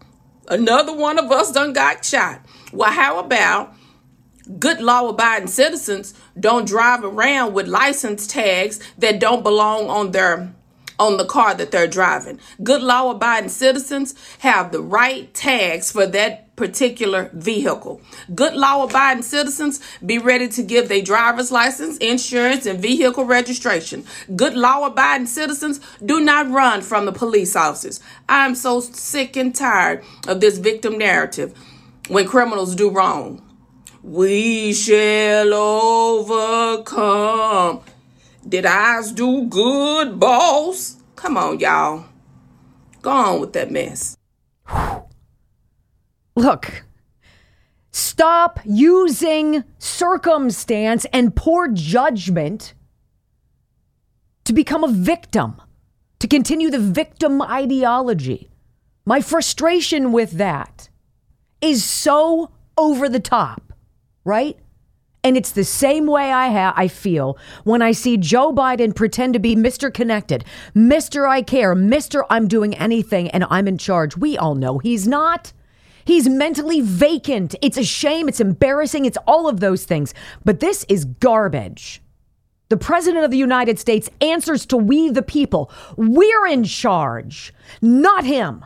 Another 0.49 0.95
one 0.95 1.19
of 1.19 1.31
us 1.31 1.53
done 1.53 1.73
got 1.73 2.05
shot. 2.05 2.41
Well, 2.73 2.91
how 2.91 3.19
about 3.19 3.75
good 4.59 4.81
law 4.81 5.09
abiding 5.09 5.49
citizens 5.49 6.15
don't 6.39 6.67
drive 6.67 7.05
around 7.05 7.55
with 7.55 7.69
license 7.69 8.27
tags 8.27 8.81
that 8.99 9.21
don't 9.21 9.43
belong 9.43 9.89
on 9.89 10.11
their 10.11 10.55
on 10.99 11.17
the 11.17 11.25
car 11.25 11.55
that 11.55 11.71
they're 11.71 11.89
driving. 11.89 12.39
Good 12.63 12.83
law 12.83 13.11
abiding 13.11 13.49
citizens 13.49 14.15
have 14.39 14.73
the 14.73 14.81
right 14.81 15.33
tags 15.35 15.91
for 15.91 16.07
that 16.07 16.42
particular 16.57 17.31
vehicle. 17.33 18.01
Good 18.35 18.55
law 18.55 18.85
abiding 18.85 19.23
citizens 19.23 19.81
be 20.05 20.19
ready 20.19 20.49
to 20.49 20.63
give 20.63 20.89
their 20.89 21.03
driver's 21.03 21.51
license, 21.51 21.97
insurance, 21.99 22.67
and 22.67 22.79
vehicle 22.79 23.25
registration. 23.25 24.05
Good 24.37 24.55
law 24.55 24.87
abiding 24.87 25.27
citizens 25.27 25.81
do 26.05 26.21
not 26.21 26.51
run 26.51 26.83
from 26.83 27.07
the 27.07 27.13
police 27.13 27.57
officers. 27.57 28.01
I'm 28.29 28.55
so 28.55 28.81
sick 28.81 29.37
and 29.37 29.55
tired 29.55 30.05
of 30.29 30.41
this 30.41 30.59
victim 30.59 30.99
narrative 30.99 31.57
when 32.09 32.27
criminals 32.27 32.75
do 32.75 32.91
wrong. 32.91 33.41
We 34.03 34.75
shall 34.75 35.55
overcome. 36.25 37.81
Did 38.47 38.67
eyes 38.67 39.13
do 39.13 39.47
good, 39.47 40.19
boss? 40.19 40.97
Come 41.15 41.37
on, 41.37 41.61
y'all. 41.61 42.07
Go 43.01 43.11
on 43.11 43.41
with 43.41 43.53
that 43.53 43.71
mess. 43.71 44.17
Look, 46.35 46.85
stop 47.91 48.61
using 48.65 49.65
circumstance 49.79 51.05
and 51.13 51.37
poor 51.37 51.69
judgment 51.69 52.75
to 54.45 54.53
become 54.53 54.83
a 54.83 54.89
victim, 54.89 55.61
to 56.19 56.27
continue 56.27 56.71
the 56.71 56.79
victim 56.79 57.43
ideology. 57.43 58.51
My 59.05 59.21
frustration 59.21 60.13
with 60.13 60.33
that 60.33 60.89
is 61.61 61.85
so 61.85 62.51
over 62.79 63.09
the 63.09 63.21
top, 63.21 63.73
right? 64.25 64.57
And 65.25 65.37
it's 65.37 65.53
the 65.53 65.65
same 65.65 66.07
way 66.07 66.33
I 66.33 66.51
ha- 66.51 66.75
I 66.77 66.89
feel 66.89 67.39
when 67.63 67.83
I 67.83 67.93
see 67.93 68.17
Joe 68.17 68.53
Biden 68.53 68.95
pretend 68.95 69.35
to 69.35 69.39
be 69.39 69.55
Mr. 69.55 69.93
Connected, 69.93 70.45
Mr. 70.75 71.29
I 71.29 71.43
care, 71.43 71.77
Mr. 71.77 72.25
I'm 72.29 72.49
doing 72.49 72.75
anything 72.77 73.29
and 73.31 73.45
I'm 73.49 73.69
in 73.69 73.79
charge. 73.79 74.17
We 74.17 74.37
all 74.37 74.55
know 74.55 74.79
he's 74.79 75.07
not. 75.07 75.53
He's 76.05 76.29
mentally 76.29 76.81
vacant. 76.81 77.55
It's 77.63 77.77
a 77.77 77.85
shame. 77.85 78.29
It's 78.29 78.41
embarrassing. 78.41 79.05
It's 79.05 79.19
all 79.27 79.49
of 79.49 79.61
those 79.61 79.85
things. 79.85 80.15
But 80.45 80.61
this 80.61 80.85
is 80.89 81.05
garbage. 81.05 82.03
The 82.69 82.77
President 82.77 83.25
of 83.25 83.31
the 83.31 83.37
United 83.37 83.79
States 83.79 84.09
answers 84.21 84.65
to 84.67 84.77
we 84.79 85.11
the 85.11 85.23
people. 85.23 85.71
We're 85.97 86.47
in 86.47 86.65
charge, 86.65 87.53
not 87.83 88.25
him. 88.25 88.65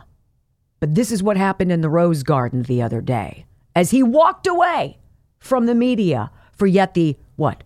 But 0.79 0.95
this 0.95 1.11
is 1.11 1.21
what 1.21 1.35
happened 1.35 1.71
in 1.71 1.81
the 1.81 1.89
Rose 1.89 2.23
Garden 2.23 2.63
the 2.63 2.81
other 2.81 3.01
day 3.01 3.45
as 3.75 3.91
he 3.91 4.01
walked 4.01 4.47
away 4.47 4.97
from 5.39 5.65
the 5.65 5.75
media 5.75 6.31
for 6.51 6.67
yet 6.67 6.93
the, 6.93 7.17
what, 7.35 7.63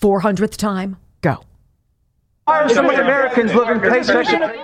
400th 0.00 0.56
time? 0.56 0.96
Go. 1.20 1.42
Many 2.48 2.94
Americans 2.94 3.54
live 3.54 3.68
in 3.68 3.80
paycheck. 3.80 4.56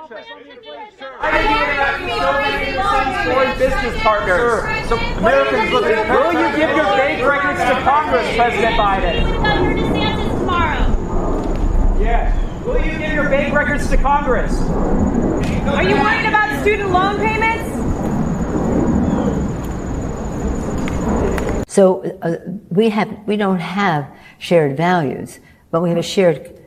Business 3.58 4.02
partners. 4.02 4.88
So 4.88 4.96
Americans 4.96 5.72
live 5.72 5.98
in 5.98 6.08
Will 6.12 6.32
you 6.32 6.56
give 6.56 6.76
your 6.76 6.84
bank 6.84 7.26
records 7.26 7.60
to 7.60 7.80
Congress, 7.82 8.36
President 8.36 8.76
Biden? 8.76 9.22
Governor 9.42 9.74
DeSantis 9.74 10.38
tomorrow. 10.38 11.98
Yes. 12.00 12.64
Will 12.64 12.84
you 12.84 12.98
give 12.98 13.12
your 13.12 13.28
bank 13.28 13.54
records 13.54 13.88
to 13.90 13.96
Congress? 13.96 14.52
Are 14.52 15.82
you 15.82 15.94
worried 15.96 16.26
about 16.26 16.60
student 16.60 16.90
loan 16.90 17.16
payments? 17.16 17.64
So 21.72 22.02
uh, 22.22 22.36
we 22.70 22.90
have 22.90 23.10
we 23.26 23.36
don't 23.36 23.58
have 23.58 24.06
shared 24.38 24.76
values, 24.76 25.40
but 25.70 25.82
we 25.82 25.88
have 25.88 25.98
a 25.98 26.02
shared. 26.02 26.60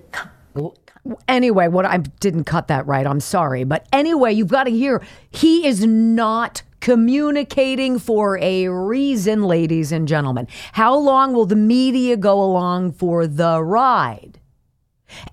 Anyway, 1.28 1.68
what 1.68 1.86
I 1.86 1.98
didn't 1.98 2.46
cut 2.46 2.68
that 2.68 2.88
right. 2.88 3.06
I'm 3.06 3.20
sorry. 3.20 3.64
But 3.64 3.88
anyway, 3.92 4.34
you've 4.34 4.48
got 4.48 4.66
to 4.66 4.72
hear 4.72 5.02
he 5.30 5.66
is 5.68 5.86
not 5.86 6.64
communicating 6.80 8.00
for 8.00 8.38
a 8.40 8.68
reason, 8.68 9.44
ladies 9.44 9.92
and 9.92 10.08
gentlemen. 10.08 10.48
How 10.74 10.96
long 10.96 11.34
will 11.34 11.46
the 11.46 11.56
media 11.56 12.18
go 12.18 12.42
along 12.42 12.94
for 12.94 13.28
the 13.28 13.62
ride? 13.62 14.40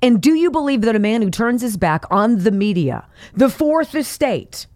And 0.00 0.20
do 0.20 0.34
you 0.34 0.50
believe 0.50 0.82
that 0.82 0.96
a 0.96 1.00
man 1.00 1.22
who 1.22 1.30
turns 1.30 1.62
his 1.62 1.76
back 1.76 2.04
on 2.10 2.38
the 2.38 2.50
media, 2.50 3.06
the 3.34 3.50
fourth 3.50 3.94
estate, 3.94 4.66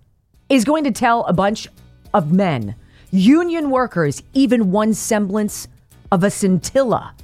is 0.48 0.64
going 0.64 0.84
to 0.84 0.90
tell 0.90 1.24
a 1.26 1.32
bunch 1.32 1.68
of 2.14 2.32
men, 2.32 2.74
union 3.10 3.70
workers, 3.70 4.22
even 4.34 4.72
one 4.72 4.94
semblance 4.94 5.68
of 6.10 6.24
a 6.24 6.30
scintilla 6.30 7.14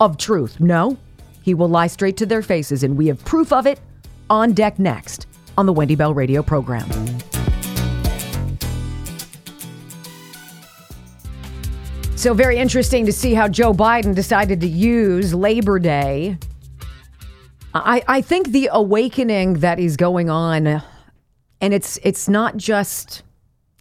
of 0.00 0.18
truth? 0.18 0.60
No. 0.60 0.98
He 1.46 1.54
will 1.54 1.68
lie 1.68 1.86
straight 1.86 2.16
to 2.16 2.26
their 2.26 2.42
faces, 2.42 2.82
and 2.82 2.98
we 2.98 3.06
have 3.06 3.24
proof 3.24 3.52
of 3.52 3.68
it 3.68 3.78
on 4.28 4.52
deck 4.52 4.80
next 4.80 5.28
on 5.56 5.64
the 5.64 5.72
Wendy 5.72 5.94
Bell 5.94 6.12
Radio 6.12 6.42
program. 6.42 6.90
So, 12.16 12.34
very 12.34 12.56
interesting 12.56 13.06
to 13.06 13.12
see 13.12 13.32
how 13.32 13.46
Joe 13.46 13.72
Biden 13.72 14.12
decided 14.12 14.60
to 14.62 14.66
use 14.66 15.32
Labor 15.32 15.78
Day. 15.78 16.36
I, 17.72 18.02
I 18.08 18.20
think 18.22 18.48
the 18.48 18.68
awakening 18.72 19.60
that 19.60 19.78
is 19.78 19.96
going 19.96 20.28
on, 20.28 20.82
and 21.60 21.72
it's 21.72 21.96
it's 22.02 22.28
not 22.28 22.56
just 22.56 23.22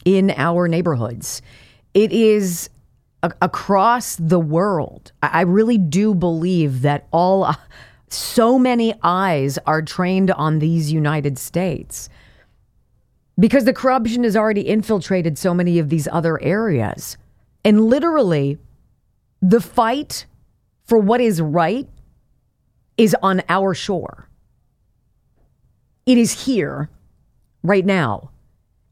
in 0.06 0.30
our 0.38 0.68
neighborhoods, 0.68 1.42
it 1.96 2.12
is 2.12 2.70
a- 3.26 3.36
across 3.42 4.16
the 4.16 4.40
world. 4.40 5.12
I 5.22 5.30
I 5.40 5.42
really 5.42 5.78
do 5.78 6.14
believe 6.14 6.82
that 6.82 7.08
all 7.12 7.44
uh, 7.44 7.56
so 8.10 8.58
many 8.58 8.94
eyes 9.04 9.58
are 9.66 9.82
trained 9.82 10.32
on 10.32 10.60
these 10.60 10.92
United 10.92 11.38
States 11.38 12.10
because 13.38 13.66
the 13.66 13.74
corruption 13.74 14.24
has 14.24 14.36
already 14.36 14.62
infiltrated 14.62 15.38
so 15.38 15.54
many 15.54 15.80
of 15.80 15.90
these 15.90 16.08
other 16.12 16.42
areas. 16.42 17.18
And 17.64 17.86
literally, 17.86 18.58
the 19.42 19.60
fight 19.60 20.26
for 20.86 20.98
what 20.98 21.20
is 21.20 21.42
right 21.42 21.90
is 22.98 23.16
on 23.22 23.42
our 23.50 23.74
shore. 23.74 24.30
It 26.06 26.18
is 26.18 26.46
here 26.46 26.90
right 27.64 27.86
now. 27.86 28.30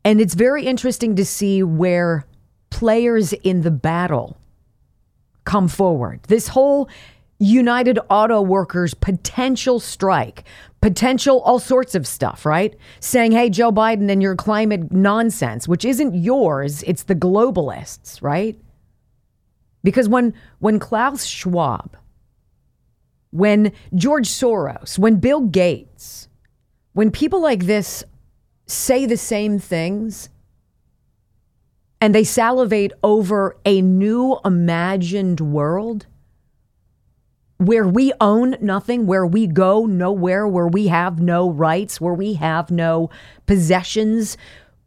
And 0.04 0.19
it's 0.19 0.34
very 0.34 0.65
interesting 0.65 1.15
to 1.15 1.24
see 1.24 1.63
where 1.63 2.26
players 2.73 3.33
in 3.33 3.62
the 3.62 3.71
battle 3.71 4.36
come 5.45 5.67
forward. 5.67 6.21
This 6.23 6.47
whole 6.47 6.89
United 7.38 7.99
Auto 8.09 8.41
Workers 8.41 8.95
potential 8.95 9.79
strike, 9.79 10.43
potential 10.81 11.39
all 11.41 11.59
sorts 11.59 11.93
of 11.93 12.07
stuff, 12.07 12.47
right? 12.47 12.75
Saying, 12.99 13.31
hey, 13.31 13.51
Joe 13.51 13.71
Biden 13.71 14.09
and 14.09 14.23
your 14.23 14.36
climate 14.36 14.91
nonsense, 14.91 15.67
which 15.67 15.86
isn't 15.86 16.15
yours, 16.15 16.81
it's 16.83 17.03
the 17.03 17.15
globalists, 17.15 18.21
right? 18.23 18.57
Because 19.83 20.09
when 20.09 20.33
when 20.59 20.79
Klaus 20.79 21.25
Schwab, 21.25 21.95
when 23.29 23.71
George 23.93 24.27
Soros, 24.27 24.97
when 24.97 25.17
Bill 25.17 25.41
Gates, 25.41 26.27
when 26.93 27.12
people 27.12 27.41
like 27.41 27.65
this 27.65 28.03
say 28.65 29.05
the 29.05 29.17
same 29.17 29.59
things 29.59 30.29
and 32.03 32.13
they 32.13 32.25
salivate 32.25 32.91
over 33.01 33.55
a 33.63 33.81
new 33.81 34.37
imagined 34.43 35.39
world 35.39 36.05
where 37.55 37.87
we 37.87 38.11
own 38.19 38.57
nothing, 38.59 39.07
where 39.07 39.25
we 39.25 39.47
go 39.47 39.85
nowhere, 39.85 40.45
where 40.45 40.67
we 40.67 40.87
have 40.87 41.21
no 41.21 41.49
rights, 41.49 42.01
where 42.01 42.13
we 42.13 42.33
have 42.33 42.69
no 42.69 43.09
possessions, 43.45 44.35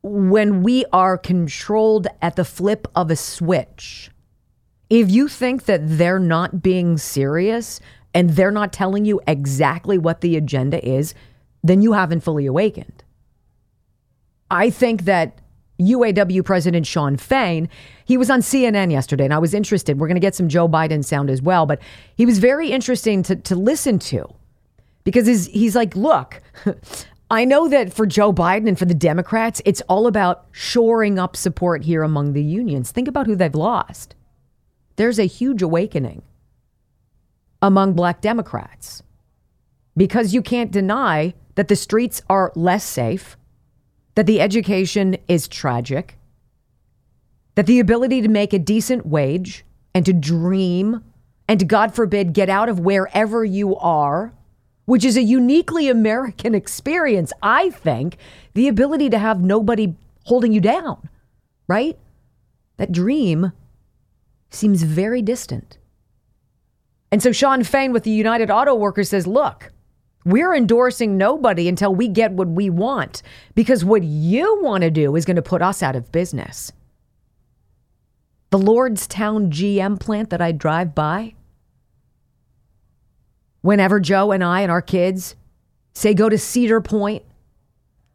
when 0.02 0.62
we 0.62 0.84
are 0.92 1.16
controlled 1.16 2.06
at 2.20 2.36
the 2.36 2.44
flip 2.44 2.86
of 2.94 3.10
a 3.10 3.16
switch. 3.16 4.10
If 4.90 5.10
you 5.10 5.26
think 5.26 5.64
that 5.64 5.80
they're 5.84 6.18
not 6.18 6.62
being 6.62 6.98
serious 6.98 7.80
and 8.12 8.28
they're 8.28 8.50
not 8.50 8.74
telling 8.74 9.06
you 9.06 9.22
exactly 9.26 9.96
what 9.96 10.20
the 10.20 10.36
agenda 10.36 10.86
is, 10.86 11.14
then 11.64 11.80
you 11.80 11.94
haven't 11.94 12.20
fully 12.20 12.44
awakened. 12.44 13.02
I 14.50 14.68
think 14.68 15.06
that 15.06 15.40
UAW 15.78 16.44
President 16.44 16.86
Shawn 16.86 17.16
Fain, 17.16 17.68
he 18.04 18.16
was 18.16 18.30
on 18.30 18.40
CNN 18.40 18.90
yesterday, 18.90 19.24
and 19.24 19.34
I 19.34 19.38
was 19.38 19.54
interested. 19.54 19.98
We're 19.98 20.08
going 20.08 20.16
to 20.16 20.20
get 20.20 20.34
some 20.34 20.48
Joe 20.48 20.68
Biden 20.68 21.04
sound 21.04 21.30
as 21.30 21.42
well, 21.42 21.66
but 21.66 21.80
he 22.16 22.24
was 22.24 22.38
very 22.38 22.70
interesting 22.70 23.22
to, 23.24 23.36
to 23.36 23.54
listen 23.54 23.98
to 24.00 24.26
because 25.04 25.26
he's, 25.26 25.46
he's 25.46 25.76
like, 25.76 25.94
look, 25.94 26.40
I 27.30 27.44
know 27.44 27.68
that 27.68 27.92
for 27.92 28.06
Joe 28.06 28.32
Biden 28.32 28.68
and 28.68 28.78
for 28.78 28.84
the 28.84 28.94
Democrats, 28.94 29.60
it's 29.64 29.82
all 29.82 30.06
about 30.06 30.46
shoring 30.52 31.18
up 31.18 31.36
support 31.36 31.84
here 31.84 32.02
among 32.02 32.32
the 32.32 32.42
unions. 32.42 32.92
Think 32.92 33.08
about 33.08 33.26
who 33.26 33.36
they've 33.36 33.54
lost. 33.54 34.14
There's 34.96 35.18
a 35.18 35.24
huge 35.24 35.60
awakening 35.60 36.22
among 37.60 37.94
black 37.94 38.20
Democrats 38.20 39.02
because 39.96 40.32
you 40.32 40.40
can't 40.40 40.70
deny 40.70 41.34
that 41.56 41.68
the 41.68 41.76
streets 41.76 42.22
are 42.30 42.52
less 42.54 42.84
safe 42.84 43.36
that 44.16 44.26
the 44.26 44.40
education 44.40 45.16
is 45.28 45.46
tragic, 45.46 46.18
that 47.54 47.66
the 47.66 47.78
ability 47.78 48.22
to 48.22 48.28
make 48.28 48.52
a 48.52 48.58
decent 48.58 49.06
wage 49.06 49.64
and 49.94 50.04
to 50.04 50.12
dream 50.12 51.04
and 51.48 51.60
to, 51.60 51.66
God 51.66 51.94
forbid, 51.94 52.32
get 52.32 52.48
out 52.48 52.68
of 52.68 52.80
wherever 52.80 53.44
you 53.44 53.76
are, 53.76 54.32
which 54.86 55.04
is 55.04 55.16
a 55.16 55.22
uniquely 55.22 55.88
American 55.88 56.54
experience, 56.62 57.32
I 57.42 57.70
think, 57.70 58.16
the 58.54 58.68
ability 58.68 59.10
to 59.10 59.18
have 59.18 59.40
nobody 59.42 59.94
holding 60.24 60.52
you 60.52 60.60
down, 60.60 61.08
right? 61.68 61.96
That 62.78 62.92
dream 62.92 63.52
seems 64.50 64.82
very 64.82 65.22
distant. 65.22 65.78
And 67.12 67.22
so 67.22 67.32
Shawn 67.32 67.62
Fain 67.62 67.92
with 67.92 68.02
the 68.02 68.10
United 68.10 68.50
Auto 68.50 68.74
Workers 68.74 69.10
says, 69.10 69.26
look, 69.26 69.72
we're 70.26 70.56
endorsing 70.56 71.16
nobody 71.16 71.68
until 71.68 71.94
we 71.94 72.08
get 72.08 72.32
what 72.32 72.48
we 72.48 72.68
want 72.68 73.22
because 73.54 73.84
what 73.84 74.02
you 74.02 74.60
want 74.60 74.82
to 74.82 74.90
do 74.90 75.14
is 75.14 75.24
going 75.24 75.36
to 75.36 75.42
put 75.42 75.62
us 75.62 75.84
out 75.84 75.94
of 75.94 76.10
business. 76.10 76.72
The 78.50 78.58
Lordstown 78.58 79.50
GM 79.50 80.00
plant 80.00 80.30
that 80.30 80.42
I 80.42 80.50
drive 80.50 80.96
by, 80.96 81.34
whenever 83.60 84.00
Joe 84.00 84.32
and 84.32 84.42
I 84.42 84.62
and 84.62 84.70
our 84.70 84.82
kids 84.82 85.36
say 85.94 86.12
go 86.12 86.28
to 86.28 86.38
Cedar 86.38 86.80
Point 86.80 87.22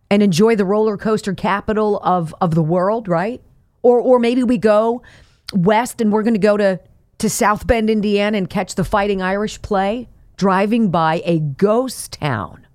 and 0.10 0.22
enjoy 0.22 0.58
the 0.58 0.66
roller 0.66 0.98
coaster 0.98 1.34
capital 1.34 1.98
of, 2.04 2.36
of 2.42 2.56
the 2.56 2.64
world, 2.64 3.08
right? 3.08 3.42
Or, 3.84 4.02
or 4.02 4.20
maybe 4.20 4.44
we 4.44 4.58
go 4.58 5.02
west 5.54 6.02
and 6.02 6.12
we're 6.12 6.24
going 6.24 6.34
to 6.34 6.42
go 6.42 6.58
to, 6.58 6.82
to 7.20 7.30
South 7.30 7.66
Bend, 7.66 7.90
Indiana 7.90 8.38
and 8.38 8.50
catch 8.50 8.76
the 8.76 8.84
Fighting 8.84 9.22
Irish 9.22 9.62
play 9.62 10.10
driving 10.42 10.90
by 10.90 11.22
a 11.24 11.38
ghost 11.38 12.14
town 12.14 12.66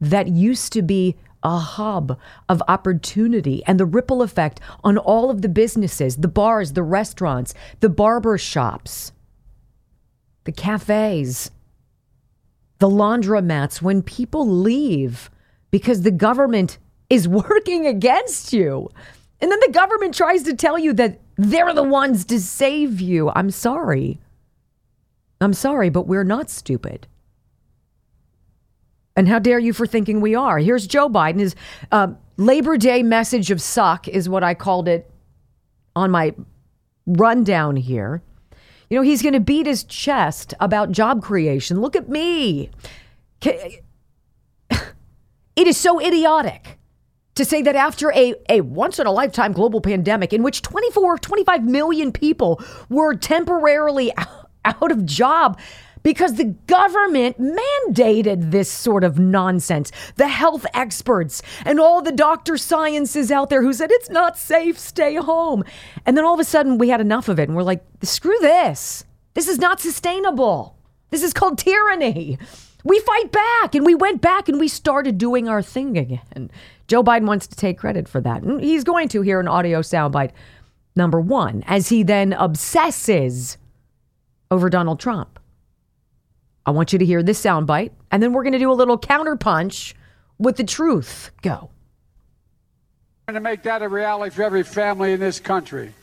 that 0.00 0.26
used 0.26 0.72
to 0.72 0.82
be 0.82 1.14
a 1.44 1.56
hub 1.56 2.18
of 2.48 2.60
opportunity 2.66 3.62
and 3.64 3.78
the 3.78 3.84
ripple 3.84 4.22
effect 4.22 4.58
on 4.82 4.98
all 4.98 5.30
of 5.30 5.42
the 5.42 5.48
businesses, 5.48 6.16
the 6.16 6.26
bars, 6.26 6.72
the 6.72 6.82
restaurants, 6.82 7.54
the 7.78 7.88
barber 7.88 8.36
shops, 8.36 9.12
the 10.42 10.50
cafes, 10.50 11.52
the 12.80 12.88
laundromats, 12.88 13.80
when 13.80 14.02
people 14.02 14.44
leave 14.44 15.30
because 15.70 16.02
the 16.02 16.10
government 16.10 16.76
is 17.08 17.28
working 17.48 17.86
against 17.86 18.52
you. 18.52 18.88
And 19.40 19.48
then 19.48 19.60
the 19.64 19.72
government 19.72 20.12
tries 20.12 20.42
to 20.42 20.56
tell 20.56 20.76
you 20.76 20.92
that 20.94 21.20
they're 21.36 21.72
the 21.72 21.84
ones 21.84 22.24
to 22.24 22.40
save 22.40 23.00
you. 23.00 23.30
I'm 23.32 23.52
sorry. 23.52 24.18
I'm 25.42 25.54
sorry, 25.54 25.90
but 25.90 26.06
we're 26.06 26.24
not 26.24 26.50
stupid. 26.50 27.06
And 29.16 29.28
how 29.28 29.38
dare 29.38 29.58
you 29.58 29.72
for 29.72 29.86
thinking 29.86 30.20
we 30.20 30.34
are? 30.34 30.58
Here's 30.58 30.86
Joe 30.86 31.08
Biden. 31.08 31.40
His 31.40 31.54
uh, 31.90 32.08
Labor 32.36 32.76
Day 32.78 33.02
message 33.02 33.50
of 33.50 33.60
suck 33.60 34.08
is 34.08 34.28
what 34.28 34.42
I 34.42 34.54
called 34.54 34.88
it 34.88 35.10
on 35.94 36.10
my 36.10 36.34
rundown 37.06 37.76
here. 37.76 38.22
You 38.88 38.98
know, 38.98 39.02
he's 39.02 39.22
going 39.22 39.34
to 39.34 39.40
beat 39.40 39.66
his 39.66 39.84
chest 39.84 40.54
about 40.60 40.92
job 40.92 41.22
creation. 41.22 41.80
Look 41.80 41.96
at 41.96 42.08
me. 42.08 42.70
It 45.54 45.66
is 45.66 45.76
so 45.76 46.00
idiotic 46.00 46.78
to 47.34 47.44
say 47.44 47.62
that 47.62 47.76
after 47.76 48.10
a, 48.12 48.34
a 48.48 48.62
once 48.62 48.98
in 48.98 49.06
a 49.06 49.12
lifetime 49.12 49.52
global 49.52 49.80
pandemic 49.80 50.32
in 50.32 50.42
which 50.42 50.62
24, 50.62 51.18
25 51.18 51.64
million 51.64 52.12
people 52.12 52.62
were 52.88 53.14
temporarily 53.14 54.16
out 54.16 54.41
of 54.64 55.06
job 55.06 55.58
because 56.02 56.34
the 56.34 56.54
government 56.66 57.40
mandated 57.40 58.50
this 58.50 58.70
sort 58.70 59.04
of 59.04 59.18
nonsense. 59.18 59.92
The 60.16 60.28
health 60.28 60.66
experts 60.74 61.42
and 61.64 61.78
all 61.78 62.02
the 62.02 62.12
doctor 62.12 62.56
sciences 62.56 63.30
out 63.30 63.50
there 63.50 63.62
who 63.62 63.72
said 63.72 63.90
it's 63.90 64.10
not 64.10 64.38
safe, 64.38 64.78
stay 64.78 65.14
home. 65.14 65.64
And 66.04 66.16
then 66.16 66.24
all 66.24 66.34
of 66.34 66.40
a 66.40 66.44
sudden 66.44 66.78
we 66.78 66.88
had 66.88 67.00
enough 67.00 67.28
of 67.28 67.38
it 67.38 67.48
and 67.48 67.56
we're 67.56 67.62
like, 67.62 67.84
screw 68.02 68.36
this. 68.40 69.04
This 69.34 69.48
is 69.48 69.58
not 69.58 69.80
sustainable. 69.80 70.76
This 71.10 71.22
is 71.22 71.32
called 71.32 71.58
tyranny. 71.58 72.38
We 72.84 72.98
fight 73.00 73.30
back 73.30 73.74
and 73.74 73.86
we 73.86 73.94
went 73.94 74.20
back 74.20 74.48
and 74.48 74.58
we 74.58 74.68
started 74.68 75.18
doing 75.18 75.48
our 75.48 75.62
thing 75.62 75.96
again. 75.96 76.50
Joe 76.88 77.04
Biden 77.04 77.26
wants 77.26 77.46
to 77.46 77.56
take 77.56 77.78
credit 77.78 78.08
for 78.08 78.20
that. 78.20 78.42
And 78.42 78.60
he's 78.60 78.84
going 78.84 79.08
to 79.08 79.22
hear 79.22 79.38
an 79.38 79.48
audio 79.48 79.80
soundbite 79.80 80.32
number 80.96 81.20
one 81.20 81.62
as 81.66 81.88
he 81.88 82.02
then 82.02 82.32
obsesses 82.32 83.56
over 84.52 84.68
Donald 84.68 85.00
Trump. 85.00 85.38
I 86.66 86.72
want 86.72 86.92
you 86.92 86.98
to 86.98 87.04
hear 87.04 87.22
this 87.22 87.40
soundbite, 87.42 87.92
and 88.10 88.22
then 88.22 88.34
we're 88.34 88.42
going 88.42 88.52
to 88.52 88.58
do 88.58 88.70
a 88.70 88.74
little 88.74 88.98
counterpunch 88.98 89.94
with 90.38 90.56
the 90.56 90.64
truth. 90.64 91.30
Go. 91.40 91.70
to 93.26 93.40
make 93.40 93.62
that 93.62 93.80
a 93.80 93.88
reality 93.88 94.34
for 94.34 94.42
every 94.42 94.62
family 94.62 95.14
in 95.14 95.20
this 95.20 95.40
country. 95.40 95.94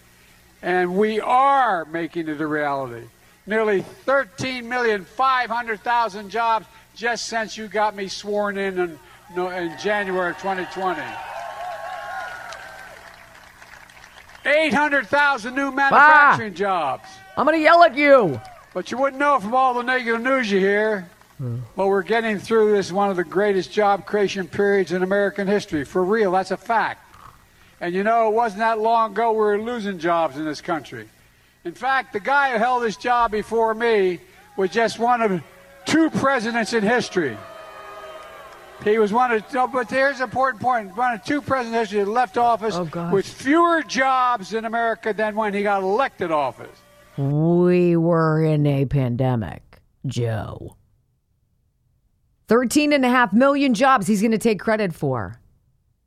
And 0.63 0.97
we 0.97 1.21
are 1.21 1.85
making 1.85 2.27
it 2.27 2.41
a 2.41 2.47
reality. 2.47 3.05
Nearly 3.45 3.83
13,500,000 4.05 6.29
jobs 6.29 6.65
just 6.95 7.27
since 7.27 7.55
you 7.55 7.67
got 7.67 7.95
me 7.95 8.07
sworn 8.07 8.57
in 8.57 8.79
in, 8.79 8.97
in 9.37 9.77
January 9.77 10.31
of 10.31 10.37
2020. 10.37 11.03
800,000 14.45 15.53
new 15.53 15.69
manufacturing 15.71 16.53
ah, 16.53 16.55
jobs. 16.55 17.18
I'm 17.39 17.45
going 17.45 17.57
to 17.57 17.63
yell 17.63 17.83
at 17.83 17.95
you. 17.95 18.41
But 18.73 18.91
you 18.91 18.97
wouldn't 18.97 19.17
know 19.17 19.39
from 19.39 19.55
all 19.55 19.73
the 19.73 19.81
negative 19.81 20.19
news 20.19 20.51
you 20.51 20.59
hear. 20.59 21.09
Hmm. 21.37 21.59
But 21.77 21.87
we're 21.87 22.03
getting 22.03 22.37
through 22.37 22.73
this 22.73 22.91
one 22.91 23.09
of 23.09 23.15
the 23.15 23.23
greatest 23.23 23.71
job 23.71 24.05
creation 24.05 24.45
periods 24.45 24.91
in 24.91 25.03
American 25.03 25.47
history. 25.47 25.85
For 25.85 26.03
real, 26.03 26.33
that's 26.33 26.51
a 26.51 26.57
fact. 26.57 27.15
And 27.79 27.95
you 27.95 28.03
know, 28.03 28.27
it 28.27 28.33
wasn't 28.33 28.59
that 28.59 28.79
long 28.79 29.13
ago 29.13 29.31
we 29.31 29.37
were 29.37 29.61
losing 29.61 29.99
jobs 29.99 30.35
in 30.35 30.43
this 30.43 30.59
country. 30.59 31.07
In 31.63 31.71
fact, 31.73 32.11
the 32.11 32.19
guy 32.19 32.51
who 32.51 32.57
held 32.57 32.83
this 32.83 32.97
job 32.97 33.31
before 33.31 33.73
me 33.73 34.19
was 34.57 34.69
just 34.71 34.99
one 34.99 35.21
of 35.21 35.41
two 35.85 36.09
presidents 36.09 36.73
in 36.73 36.83
history. 36.83 37.37
He 38.83 38.97
was 38.97 39.13
one 39.13 39.31
of, 39.31 39.53
no, 39.53 39.65
but 39.65 39.89
here's 39.89 40.17
an 40.17 40.23
important 40.23 40.61
point. 40.61 40.93
One 40.97 41.13
of 41.13 41.23
two 41.23 41.41
presidents 41.41 41.89
who 41.89 42.03
left 42.03 42.37
office 42.37 42.75
oh, 42.75 43.11
with 43.13 43.25
fewer 43.25 43.81
jobs 43.81 44.53
in 44.53 44.65
America 44.65 45.13
than 45.13 45.35
when 45.35 45.53
he 45.53 45.63
got 45.63 45.83
elected 45.83 46.31
office. 46.31 46.77
We 47.19 47.97
were 47.97 48.41
in 48.45 48.65
a 48.65 48.85
pandemic, 48.85 49.81
Joe. 50.05 50.77
13 52.47 52.93
and 52.93 53.03
a 53.03 53.09
half 53.09 53.33
million 53.33 53.73
jobs 53.73 54.07
he's 54.07 54.21
going 54.21 54.31
to 54.31 54.37
take 54.37 54.57
credit 54.57 54.95
for. 54.95 55.37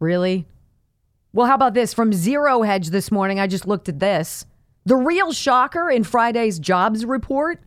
Really? 0.01 0.47
Well, 1.35 1.47
how 1.47 1.55
about 1.55 1.75
this 1.75 1.93
from 1.93 2.15
Zero 2.15 2.63
Hedge 2.63 2.89
this 2.89 3.11
morning? 3.11 3.39
I 3.39 3.47
just 3.47 3.69
looked 3.69 3.91
at 3.91 4.01
this. 4.01 4.47
The 4.87 4.97
real 4.97 5.33
shocker 5.33 5.91
in 5.91 6.03
Friday's 6.03 6.59
jobs 6.59 7.05
report, 7.05 7.61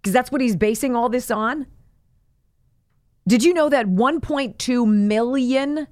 because 0.00 0.12
that's 0.12 0.30
what 0.30 0.40
he's 0.40 0.54
basing 0.54 0.94
all 0.94 1.08
this 1.08 1.32
on. 1.32 1.66
Did 3.26 3.42
you 3.42 3.52
know 3.52 3.68
that 3.68 3.86
1.2 3.86 4.86
million 4.86 5.88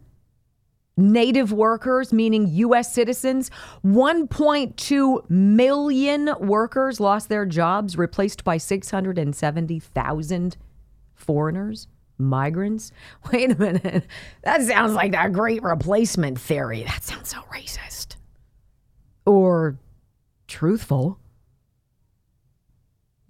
native 1.03 1.53
workers, 1.53 2.13
meaning 2.13 2.47
U.S. 2.49 2.93
citizens, 2.93 3.51
1.2 3.85 5.31
million 5.31 6.35
workers 6.41 7.01
lost 7.01 7.29
their 7.29 7.45
jobs, 7.45 7.99
replaced 7.99 8.45
by 8.45 8.57
670,000 8.57 10.57
foreigners? 11.15 11.89
migrants? 12.19 12.93
Wait 13.33 13.51
a 13.51 13.59
minute. 13.59 14.07
That 14.43 14.63
sounds 14.63 14.95
like 14.95 15.13
that 15.13 15.33
great 15.33 15.63
replacement 15.63 16.39
theory. 16.39 16.85
That 16.85 17.03
sounds 17.03 17.31
so 17.31 17.39
racist. 17.53 18.17
Or 19.27 19.77
truthful. 20.47 21.19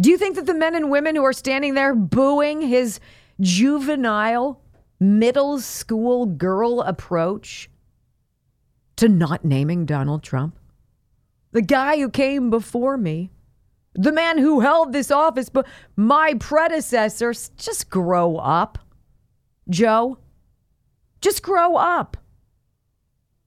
Do 0.01 0.11
you 0.11 0.19
think 0.19 0.37
that 0.37 0.47
the 0.47 0.55
men 0.55 0.75
and 0.75 0.91
women 0.91 1.15
who 1.15 1.25
are 1.25 1.33
standing 1.33 1.75
there 1.75 1.95
booing 1.95 2.61
his 2.61 3.01
juvenile 3.41 4.61
middle 5.03 5.59
school 5.59 6.27
girl 6.27 6.81
approach 6.81 7.69
to 8.97 9.09
not 9.09 9.45
naming 9.45 9.85
Donald 9.85 10.23
Trump, 10.23 10.57
the 11.51 11.61
guy 11.61 11.99
who 11.99 12.09
came 12.09 12.51
before 12.51 12.97
me, 12.97 13.31
the 13.95 14.13
man 14.13 14.39
who 14.39 14.61
held 14.61 14.93
this 14.93 15.11
office, 15.11 15.49
but 15.49 15.67
my 15.97 16.35
predecessors, 16.39 17.51
just 17.57 17.91
grow 17.91 18.37
up. 18.37 18.79
Joe, 19.69 20.19
just 21.21 21.43
grow 21.43 21.77
up. 21.77 22.17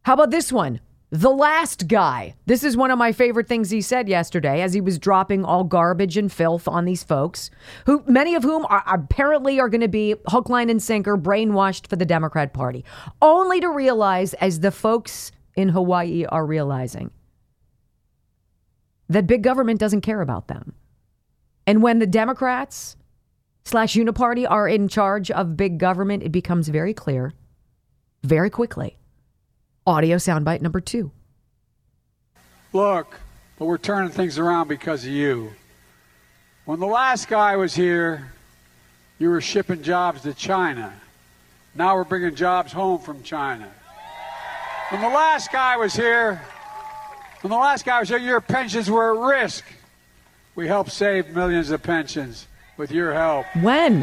How 0.03 0.13
about 0.13 0.31
this 0.31 0.51
one? 0.51 0.81
The 1.15 1.29
last 1.29 1.87
guy. 1.87 2.35
This 2.45 2.61
is 2.61 2.75
one 2.75 2.91
of 2.91 2.97
my 2.97 3.13
favorite 3.13 3.47
things 3.47 3.69
he 3.69 3.79
said 3.79 4.09
yesterday 4.09 4.61
as 4.61 4.73
he 4.73 4.81
was 4.81 4.99
dropping 4.99 5.45
all 5.45 5.63
garbage 5.63 6.17
and 6.17 6.29
filth 6.29 6.67
on 6.67 6.83
these 6.83 7.05
folks, 7.05 7.49
who 7.85 8.03
many 8.05 8.35
of 8.35 8.43
whom 8.43 8.65
are 8.65 8.83
apparently 8.85 9.57
are 9.61 9.69
going 9.69 9.79
to 9.79 9.87
be 9.87 10.15
hook, 10.27 10.49
line, 10.49 10.69
and 10.69 10.83
sinker 10.83 11.17
brainwashed 11.17 11.87
for 11.87 11.95
the 11.95 12.05
Democrat 12.05 12.53
Party, 12.53 12.83
only 13.21 13.61
to 13.61 13.69
realize, 13.69 14.33
as 14.33 14.59
the 14.59 14.71
folks 14.71 15.31
in 15.55 15.69
Hawaii 15.69 16.25
are 16.25 16.45
realizing, 16.45 17.11
that 19.07 19.25
big 19.25 19.41
government 19.41 19.79
doesn't 19.79 20.01
care 20.01 20.19
about 20.19 20.49
them. 20.49 20.73
And 21.65 21.81
when 21.81 21.99
the 21.99 22.07
Democrats 22.07 22.97
slash 23.63 23.95
Uniparty 23.95 24.45
are 24.49 24.67
in 24.67 24.89
charge 24.89 25.31
of 25.31 25.55
big 25.55 25.77
government, 25.77 26.23
it 26.23 26.33
becomes 26.33 26.67
very 26.67 26.93
clear 26.93 27.31
very 28.21 28.49
quickly. 28.49 28.97
Audio 29.87 30.17
soundbite 30.17 30.61
number 30.61 30.81
two. 30.81 31.11
Look, 32.73 33.19
but 33.59 33.65
we're 33.65 33.77
turning 33.77 34.09
things 34.09 34.39
around 34.39 34.67
because 34.67 35.05
of 35.05 35.11
you. 35.11 35.51
When 36.65 36.79
the 36.79 36.87
last 36.87 37.27
guy 37.27 37.55
was 37.55 37.75
here, 37.75 38.31
you 39.19 39.29
were 39.29 39.41
shipping 39.41 39.83
jobs 39.83 40.23
to 40.23 40.33
China. 40.33 40.91
Now 41.75 41.95
we're 41.95 42.03
bringing 42.03 42.33
jobs 42.33 42.71
home 42.71 42.99
from 42.99 43.21
China. 43.21 43.71
When 44.89 45.01
the 45.01 45.09
last 45.09 45.51
guy 45.51 45.77
was 45.77 45.95
here, 45.95 46.41
when 47.41 47.51
the 47.51 47.57
last 47.57 47.85
guy 47.85 47.99
was 47.99 48.09
here, 48.09 48.17
your 48.17 48.41
pensions 48.41 48.89
were 48.89 49.13
at 49.13 49.37
risk. 49.37 49.63
We 50.55 50.67
helped 50.67 50.91
save 50.91 51.29
millions 51.29 51.69
of 51.69 51.83
pensions 51.83 52.47
with 52.77 52.91
your 52.91 53.13
help. 53.13 53.45
When? 53.61 54.01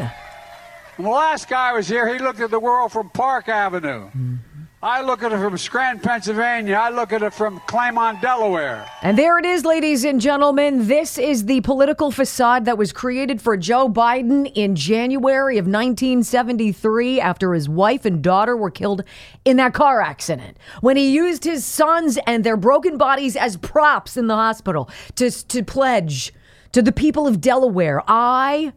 When 0.95 1.05
the 1.05 1.09
last 1.09 1.49
guy 1.49 1.73
was 1.73 1.89
here, 1.89 2.07
he 2.07 2.19
looked 2.19 2.39
at 2.39 2.51
the 2.51 2.59
world 2.59 2.93
from 2.93 3.09
Park 3.09 3.49
Avenue. 3.49 4.05
Mm-hmm. 4.05 4.35
I 4.83 5.01
look 5.01 5.23
at 5.23 5.31
it 5.31 5.37
from 5.37 5.57
Scranton, 5.57 6.03
Pennsylvania. 6.03 6.75
I 6.75 6.89
look 6.89 7.13
at 7.13 7.23
it 7.23 7.33
from 7.33 7.61
Claymont, 7.61 8.19
Delaware. 8.19 8.85
And 9.01 9.17
there 9.17 9.39
it 9.39 9.45
is, 9.45 9.63
ladies 9.63 10.03
and 10.03 10.19
gentlemen. 10.19 10.89
This 10.89 11.17
is 11.17 11.45
the 11.45 11.61
political 11.61 12.11
facade 12.11 12.65
that 12.65 12.77
was 12.77 12.91
created 12.91 13.41
for 13.41 13.55
Joe 13.55 13.87
Biden 13.87 14.51
in 14.53 14.75
January 14.75 15.57
of 15.57 15.67
1973 15.67 17.21
after 17.21 17.53
his 17.53 17.69
wife 17.69 18.03
and 18.03 18.21
daughter 18.21 18.57
were 18.57 18.69
killed 18.69 19.05
in 19.45 19.55
that 19.55 19.73
car 19.73 20.01
accident. 20.01 20.57
When 20.81 20.97
he 20.97 21.13
used 21.13 21.45
his 21.45 21.63
sons 21.63 22.19
and 22.27 22.43
their 22.43 22.57
broken 22.57 22.97
bodies 22.97 23.37
as 23.37 23.55
props 23.55 24.17
in 24.17 24.27
the 24.27 24.35
hospital 24.35 24.89
to, 25.15 25.31
to 25.31 25.63
pledge 25.63 26.33
to 26.73 26.81
the 26.81 26.91
people 26.91 27.25
of 27.25 27.39
Delaware, 27.39 28.03
I, 28.05 28.73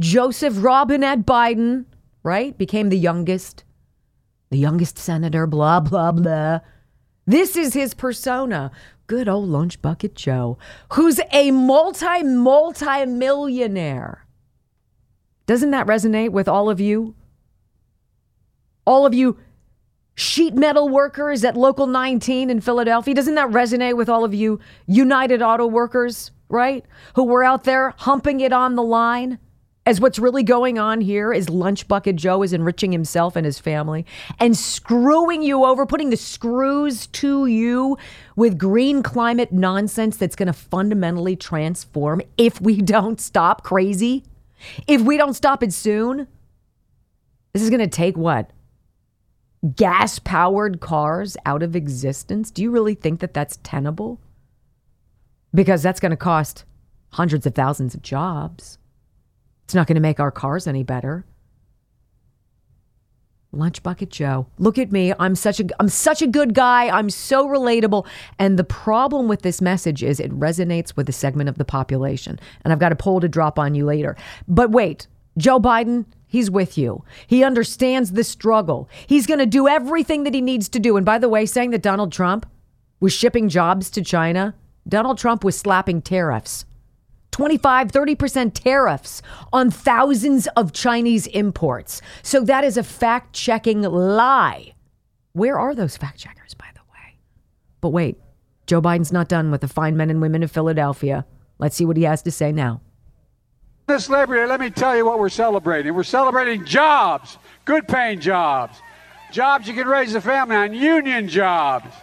Joseph 0.00 0.54
Robinette 0.56 1.24
Biden, 1.24 1.84
right, 2.24 2.58
became 2.58 2.88
the 2.88 2.98
youngest 2.98 3.62
the 4.50 4.58
youngest 4.58 4.98
senator, 4.98 5.46
blah, 5.46 5.80
blah, 5.80 6.12
blah. 6.12 6.60
This 7.26 7.56
is 7.56 7.74
his 7.74 7.94
persona. 7.94 8.70
Good 9.06 9.28
old 9.28 9.48
lunch 9.48 9.80
bucket 9.82 10.14
Joe, 10.14 10.58
who's 10.92 11.20
a 11.32 11.50
multi, 11.50 12.22
multi 12.22 13.06
millionaire. 13.06 14.26
Doesn't 15.46 15.70
that 15.70 15.86
resonate 15.86 16.30
with 16.30 16.48
all 16.48 16.68
of 16.68 16.80
you? 16.80 17.14
All 18.84 19.06
of 19.06 19.14
you 19.14 19.38
sheet 20.16 20.54
metal 20.54 20.88
workers 20.88 21.44
at 21.44 21.56
Local 21.56 21.86
19 21.86 22.50
in 22.50 22.60
Philadelphia? 22.60 23.14
Doesn't 23.14 23.36
that 23.36 23.50
resonate 23.50 23.96
with 23.96 24.08
all 24.08 24.24
of 24.24 24.34
you 24.34 24.58
United 24.86 25.42
Auto 25.42 25.66
workers, 25.66 26.32
right? 26.48 26.84
Who 27.14 27.24
were 27.24 27.44
out 27.44 27.64
there 27.64 27.94
humping 27.98 28.40
it 28.40 28.52
on 28.52 28.74
the 28.74 28.82
line? 28.82 29.38
As 29.86 30.00
what's 30.00 30.18
really 30.18 30.42
going 30.42 30.80
on 30.80 31.00
here 31.00 31.32
is 31.32 31.48
Lunch 31.48 31.86
Bucket 31.86 32.16
Joe 32.16 32.42
is 32.42 32.52
enriching 32.52 32.90
himself 32.90 33.36
and 33.36 33.46
his 33.46 33.60
family 33.60 34.04
and 34.40 34.56
screwing 34.56 35.44
you 35.44 35.64
over, 35.64 35.86
putting 35.86 36.10
the 36.10 36.16
screws 36.16 37.06
to 37.08 37.46
you 37.46 37.96
with 38.34 38.58
green 38.58 39.04
climate 39.04 39.52
nonsense 39.52 40.16
that's 40.16 40.34
going 40.34 40.48
to 40.48 40.52
fundamentally 40.52 41.36
transform 41.36 42.20
if 42.36 42.60
we 42.60 42.82
don't 42.82 43.20
stop 43.20 43.62
crazy. 43.62 44.24
If 44.88 45.02
we 45.02 45.16
don't 45.16 45.34
stop 45.34 45.62
it 45.62 45.72
soon, 45.72 46.26
this 47.52 47.62
is 47.62 47.70
going 47.70 47.80
to 47.80 47.86
take 47.86 48.16
what? 48.16 48.50
Gas 49.74 50.18
powered 50.18 50.80
cars 50.80 51.36
out 51.46 51.62
of 51.62 51.76
existence? 51.76 52.50
Do 52.50 52.62
you 52.62 52.70
really 52.72 52.94
think 52.94 53.20
that 53.20 53.34
that's 53.34 53.58
tenable? 53.62 54.20
Because 55.54 55.82
that's 55.82 56.00
going 56.00 56.10
to 56.10 56.16
cost 56.16 56.64
hundreds 57.10 57.46
of 57.46 57.54
thousands 57.54 57.94
of 57.94 58.02
jobs. 58.02 58.78
It's 59.66 59.74
not 59.74 59.88
going 59.88 59.96
to 59.96 60.00
make 60.00 60.20
our 60.20 60.30
cars 60.30 60.68
any 60.68 60.84
better. 60.84 61.26
Lunch 63.50 63.82
bucket 63.82 64.10
Joe. 64.10 64.46
Look 64.58 64.78
at 64.78 64.92
me. 64.92 65.12
I'm 65.18 65.34
such 65.34 65.58
a 65.58 65.66
I'm 65.80 65.88
such 65.88 66.22
a 66.22 66.28
good 66.28 66.54
guy. 66.54 66.88
I'm 66.88 67.10
so 67.10 67.48
relatable. 67.48 68.06
And 68.38 68.56
the 68.56 68.64
problem 68.64 69.26
with 69.26 69.42
this 69.42 69.60
message 69.60 70.04
is 70.04 70.20
it 70.20 70.30
resonates 70.30 70.94
with 70.94 71.08
a 71.08 71.12
segment 71.12 71.48
of 71.48 71.58
the 71.58 71.64
population. 71.64 72.38
And 72.62 72.72
I've 72.72 72.78
got 72.78 72.92
a 72.92 72.96
poll 72.96 73.18
to 73.18 73.28
drop 73.28 73.58
on 73.58 73.74
you 73.74 73.84
later. 73.84 74.16
But 74.46 74.70
wait, 74.70 75.08
Joe 75.36 75.58
Biden, 75.58 76.04
he's 76.28 76.48
with 76.48 76.78
you. 76.78 77.02
He 77.26 77.42
understands 77.42 78.12
the 78.12 78.22
struggle. 78.22 78.88
He's 79.08 79.26
going 79.26 79.40
to 79.40 79.46
do 79.46 79.66
everything 79.66 80.22
that 80.22 80.34
he 80.34 80.40
needs 80.40 80.68
to 80.68 80.78
do. 80.78 80.96
And 80.96 81.04
by 81.04 81.18
the 81.18 81.28
way, 81.28 81.44
saying 81.44 81.70
that 81.70 81.82
Donald 81.82 82.12
Trump 82.12 82.46
was 83.00 83.12
shipping 83.12 83.48
jobs 83.48 83.90
to 83.90 84.02
China, 84.02 84.54
Donald 84.88 85.18
Trump 85.18 85.42
was 85.42 85.58
slapping 85.58 86.02
tariffs 86.02 86.65
25, 87.36 87.92
30% 87.92 88.54
tariffs 88.54 89.20
on 89.52 89.70
thousands 89.70 90.46
of 90.56 90.72
Chinese 90.72 91.26
imports. 91.26 92.00
So 92.22 92.40
that 92.40 92.64
is 92.64 92.78
a 92.78 92.82
fact 92.82 93.34
checking 93.34 93.82
lie. 93.82 94.72
Where 95.34 95.58
are 95.58 95.74
those 95.74 95.98
fact 95.98 96.18
checkers, 96.18 96.54
by 96.54 96.64
the 96.72 96.80
way? 96.80 97.18
But 97.82 97.90
wait, 97.90 98.18
Joe 98.66 98.80
Biden's 98.80 99.12
not 99.12 99.28
done 99.28 99.50
with 99.50 99.60
the 99.60 99.68
fine 99.68 99.98
men 99.98 100.08
and 100.08 100.22
women 100.22 100.42
of 100.42 100.50
Philadelphia. 100.50 101.26
Let's 101.58 101.76
see 101.76 101.84
what 101.84 101.98
he 101.98 102.04
has 102.04 102.22
to 102.22 102.30
say 102.30 102.52
now. 102.52 102.80
This 103.86 104.08
Labor 104.08 104.36
Day, 104.36 104.46
let 104.46 104.58
me 104.58 104.70
tell 104.70 104.96
you 104.96 105.04
what 105.04 105.18
we're 105.18 105.28
celebrating. 105.28 105.92
We're 105.92 106.04
celebrating 106.04 106.64
jobs, 106.64 107.36
good 107.66 107.86
paying 107.86 108.18
jobs, 108.18 108.80
jobs 109.30 109.68
you 109.68 109.74
can 109.74 109.86
raise 109.86 110.14
a 110.14 110.22
family 110.22 110.56
on, 110.56 110.72
union 110.72 111.28
jobs. 111.28 111.94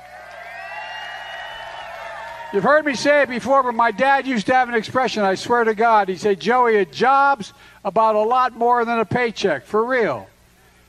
You've 2.53 2.63
heard 2.63 2.85
me 2.85 2.93
say 2.93 3.23
it 3.23 3.29
before, 3.29 3.63
but 3.63 3.73
my 3.73 3.89
dad 3.89 4.27
used 4.27 4.45
to 4.45 4.53
have 4.53 4.69
an 4.69 4.75
expression, 4.75 5.23
I 5.23 5.33
swear 5.33 5.63
to 5.63 5.73
God. 5.73 6.07
He 6.07 6.15
said, 6.17 6.39
Joey, 6.39 6.75
a 6.75 6.85
job's 6.85 7.51
about 7.83 8.15
a 8.15 8.21
lot 8.21 8.55
more 8.55 8.85
than 8.85 8.99
a 8.99 9.05
paycheck, 9.05 9.65
for 9.65 9.83
real. 9.83 10.27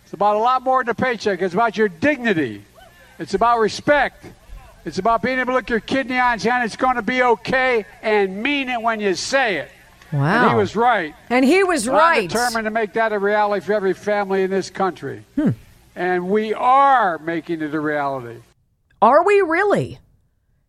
It's 0.05 0.12
about 0.12 0.37
a 0.37 0.40
lot 0.40 0.62
more 0.62 0.85
than 0.85 0.90
a 0.90 0.94
paycheck. 0.94 1.40
It's 1.40 1.55
about 1.55 1.79
your 1.79 1.88
dignity, 1.88 2.62
it's 3.18 3.33
about 3.33 3.61
respect. 3.61 4.27
It's 4.85 4.98
about 4.98 5.22
being 5.22 5.38
able 5.38 5.53
to 5.53 5.55
look 5.55 5.70
your 5.70 5.81
kid 5.81 6.00
in 6.00 6.09
the 6.09 6.18
eye 6.18 6.35
and 6.35 6.42
say, 6.42 6.62
it's 6.62 6.77
going 6.77 6.96
to 6.96 7.03
be 7.03 7.22
okay 7.22 7.87
and 8.03 8.42
mean 8.42 8.68
it 8.68 8.83
when 8.83 9.00
you 9.00 9.14
say 9.14 9.57
it. 9.57 9.70
Wow. 10.12 10.42
And 10.42 10.50
he 10.50 10.57
was 10.57 10.77
right. 10.77 11.14
And 11.31 11.42
he 11.42 11.64
was 11.64 11.88
right. 11.88 12.24
I'm 12.24 12.29
determined 12.29 12.66
to 12.66 12.70
make 12.70 12.92
that 12.92 13.14
a 13.14 13.18
reality 13.18 13.64
for 13.64 13.72
every 13.72 13.94
family 13.94 14.42
in 14.42 14.50
this 14.50 14.68
country. 14.68 15.24
Hmm. 15.37 15.53
And 15.96 16.29
we 16.29 16.53
are 16.53 17.18
making 17.18 17.62
it 17.62 17.74
a 17.74 17.81
reality. 17.81 18.40
Are 19.00 19.24
we 19.24 19.40
really? 19.40 19.98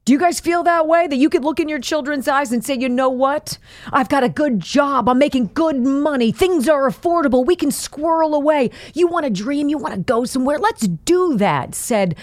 Do 0.05 0.13
you 0.13 0.19
guys 0.19 0.39
feel 0.39 0.61
that 0.63 0.87
way? 0.87 1.07
That 1.07 1.15
you 1.15 1.29
could 1.29 1.43
look 1.43 1.59
in 1.59 1.67
your 1.67 1.79
children's 1.79 2.27
eyes 2.27 2.51
and 2.51 2.63
say, 2.63 2.75
you 2.75 2.87
know 2.87 3.09
what? 3.09 3.57
I've 3.91 4.07
got 4.07 4.23
a 4.23 4.29
good 4.29 4.59
job. 4.59 5.09
I'm 5.09 5.17
making 5.17 5.51
good 5.55 5.77
money. 5.77 6.31
Things 6.31 6.69
are 6.69 6.87
affordable. 6.87 7.43
We 7.43 7.55
can 7.55 7.71
squirrel 7.71 8.35
away. 8.35 8.69
You 8.93 9.07
want 9.07 9.25
to 9.25 9.31
dream? 9.31 9.67
You 9.67 9.79
want 9.79 9.95
to 9.95 9.99
go 10.01 10.25
somewhere? 10.25 10.59
Let's 10.59 10.87
do 10.87 11.37
that, 11.37 11.73
said 11.73 12.15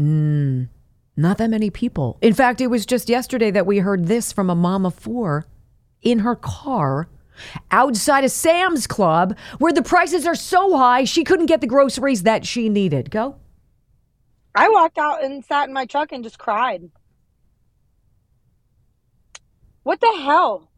Mm, 0.00 0.68
not 1.16 1.38
that 1.38 1.48
many 1.48 1.70
people. 1.70 2.18
In 2.20 2.34
fact, 2.34 2.60
it 2.60 2.66
was 2.66 2.84
just 2.84 3.08
yesterday 3.08 3.50
that 3.50 3.66
we 3.66 3.78
heard 3.78 4.06
this 4.06 4.32
from 4.32 4.50
a 4.50 4.54
mom 4.54 4.84
of 4.84 4.94
four 4.94 5.46
in 6.02 6.20
her 6.20 6.36
car 6.36 7.08
outside 7.70 8.24
a 8.24 8.28
Sam's 8.28 8.86
Club 8.86 9.36
where 9.58 9.72
the 9.72 9.82
prices 9.82 10.26
are 10.26 10.34
so 10.34 10.76
high 10.76 11.04
she 11.04 11.24
couldn't 11.24 11.46
get 11.46 11.60
the 11.60 11.66
groceries 11.66 12.22
that 12.24 12.46
she 12.46 12.68
needed. 12.68 13.10
Go. 13.10 13.36
I 14.56 14.70
walked 14.70 14.96
out 14.96 15.22
and 15.22 15.44
sat 15.44 15.68
in 15.68 15.74
my 15.74 15.84
truck 15.84 16.12
and 16.12 16.24
just 16.24 16.38
cried. 16.38 16.90
What 19.82 20.00
the 20.00 20.18
hell, 20.22 20.70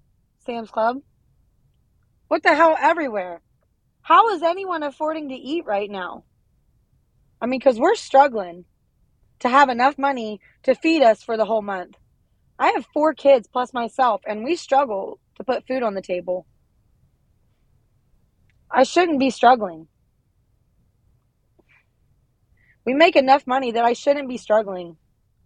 Sam's 0.45 0.71
Club? 0.71 0.99
What 2.27 2.43
the 2.43 2.57
hell 2.57 2.77
everywhere? 2.79 3.41
How 4.03 4.31
is 4.35 4.43
anyone 4.43 4.83
affording 4.83 5.29
to 5.29 5.37
eat 5.37 5.65
right 5.65 5.89
now? 5.89 6.25
I 7.41 7.47
mean, 7.47 7.61
because 7.61 7.79
we're 7.79 7.95
struggling 7.95 8.65
to 9.39 9.49
have 9.49 9.69
enough 9.69 9.97
money 9.97 10.41
to 10.65 10.75
feed 10.75 11.03
us 11.03 11.23
for 11.23 11.37
the 11.37 11.45
whole 11.45 11.63
month. 11.63 11.95
I 12.59 12.71
have 12.71 12.87
four 12.93 13.15
kids 13.15 13.47
plus 13.47 13.73
myself, 13.73 14.23
and 14.27 14.43
we 14.43 14.57
struggle 14.57 15.21
to 15.37 15.45
put 15.45 15.69
food 15.69 15.85
on 15.85 15.95
the 15.95 16.03
table. 16.03 16.47
I 18.71 18.83
shouldn't 18.83 19.21
be 19.21 19.31
struggling. 19.31 19.87
We 22.89 22.95
make 22.95 23.17
enough 23.17 23.47
money 23.47 23.71
that 23.73 23.85
I 23.85 23.93
shouldn't 23.93 24.31
be 24.31 24.39
struggling. 24.39 24.97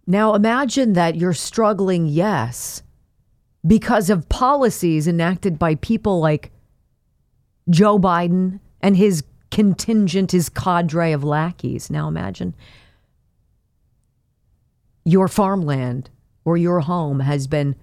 Now 0.07 0.33
imagine 0.33 0.93
that 0.93 1.17
you're 1.17 1.33
struggling, 1.33 2.07
yes, 2.07 2.83
because 3.67 4.09
of 4.09 4.29
policies 4.29 5.09
enacted 5.09 5.59
by 5.59 5.75
people 5.75 6.21
like 6.21 6.53
Joe 7.69 7.99
Biden 7.99 8.61
and 8.79 8.95
his 8.95 9.25
contingent, 9.51 10.31
his 10.31 10.47
cadre 10.47 11.11
of 11.11 11.25
lackeys. 11.25 11.89
Now 11.89 12.07
imagine 12.07 12.55
your 15.03 15.27
farmland 15.27 16.09
or 16.45 16.55
your 16.55 16.79
home 16.79 17.19
has 17.19 17.47
been 17.47 17.75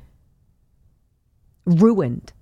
ruined 1.67 2.33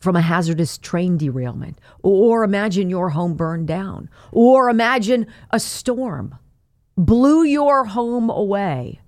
from 0.00 0.16
a 0.16 0.22
hazardous 0.22 0.78
train 0.78 1.18
derailment. 1.18 1.78
Or 2.02 2.44
imagine 2.44 2.88
your 2.88 3.10
home 3.10 3.34
burned 3.34 3.68
down. 3.68 4.08
Or 4.30 4.70
imagine 4.70 5.26
a 5.50 5.60
storm 5.60 6.38
blew 7.06 7.44
your 7.44 7.84
home 7.84 8.30
away. 8.30 9.00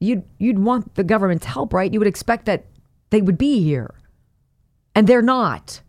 You'd, 0.00 0.24
you'd 0.38 0.58
want 0.58 0.94
the 0.94 1.04
government's 1.04 1.46
help, 1.46 1.72
right? 1.72 1.92
You 1.92 1.98
would 1.98 2.08
expect 2.08 2.46
that 2.46 2.66
they 3.10 3.20
would 3.20 3.38
be 3.38 3.62
here. 3.62 3.94
And 4.94 5.06
they're 5.06 5.22
not. 5.22 5.80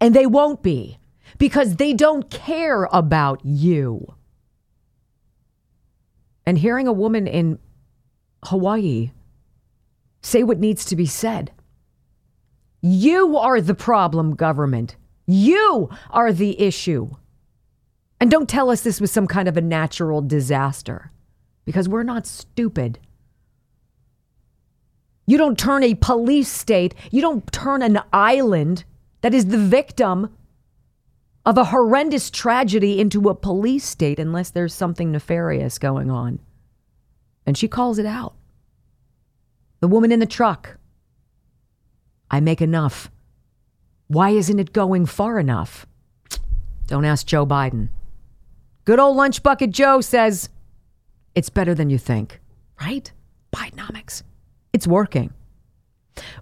And 0.00 0.14
they 0.14 0.26
won't 0.26 0.62
be 0.62 0.98
because 1.38 1.76
they 1.76 1.92
don't 1.92 2.30
care 2.30 2.84
about 2.92 3.44
you. 3.44 4.14
And 6.46 6.56
hearing 6.56 6.88
a 6.88 6.92
woman 6.92 7.26
in 7.26 7.58
Hawaii 8.44 9.10
say 10.22 10.42
what 10.42 10.58
needs 10.58 10.84
to 10.86 10.96
be 10.96 11.06
said. 11.06 11.52
You 12.80 13.36
are 13.36 13.60
the 13.60 13.74
problem, 13.74 14.34
government. 14.34 14.96
You 15.26 15.90
are 16.10 16.32
the 16.32 16.58
issue. 16.60 17.10
And 18.20 18.30
don't 18.30 18.48
tell 18.48 18.70
us 18.70 18.80
this 18.80 19.00
was 19.00 19.12
some 19.12 19.26
kind 19.26 19.48
of 19.48 19.56
a 19.56 19.60
natural 19.60 20.20
disaster 20.20 21.12
because 21.64 21.88
we're 21.88 22.02
not 22.02 22.26
stupid. 22.26 22.98
You 25.26 25.36
don't 25.36 25.58
turn 25.58 25.82
a 25.82 25.94
police 25.94 26.48
state, 26.48 26.94
you 27.10 27.20
don't 27.20 27.50
turn 27.52 27.82
an 27.82 28.00
island 28.12 28.84
that 29.20 29.34
is 29.34 29.46
the 29.46 29.58
victim 29.58 30.34
of 31.44 31.58
a 31.58 31.64
horrendous 31.64 32.30
tragedy 32.30 33.00
into 33.00 33.28
a 33.28 33.34
police 33.34 33.84
state 33.84 34.18
unless 34.18 34.50
there's 34.50 34.74
something 34.74 35.12
nefarious 35.12 35.78
going 35.78 36.10
on. 36.10 36.40
And 37.46 37.56
she 37.56 37.68
calls 37.68 37.98
it 37.98 38.06
out. 38.06 38.34
The 39.80 39.88
woman 39.88 40.12
in 40.12 40.20
the 40.20 40.26
truck. 40.26 40.76
I 42.30 42.40
make 42.40 42.60
enough. 42.60 43.10
Why 44.08 44.30
isn't 44.30 44.58
it 44.58 44.72
going 44.72 45.06
far 45.06 45.38
enough? 45.38 45.86
Don't 46.86 47.04
ask 47.04 47.26
Joe 47.26 47.46
Biden. 47.46 47.88
Good 48.88 49.00
old 49.00 49.18
lunch 49.18 49.42
bucket 49.42 49.70
Joe 49.70 50.00
says 50.00 50.48
it's 51.34 51.50
better 51.50 51.74
than 51.74 51.90
you 51.90 51.98
think, 51.98 52.40
right? 52.80 53.12
Bidenomics. 53.54 54.22
It's 54.72 54.86
working. 54.86 55.30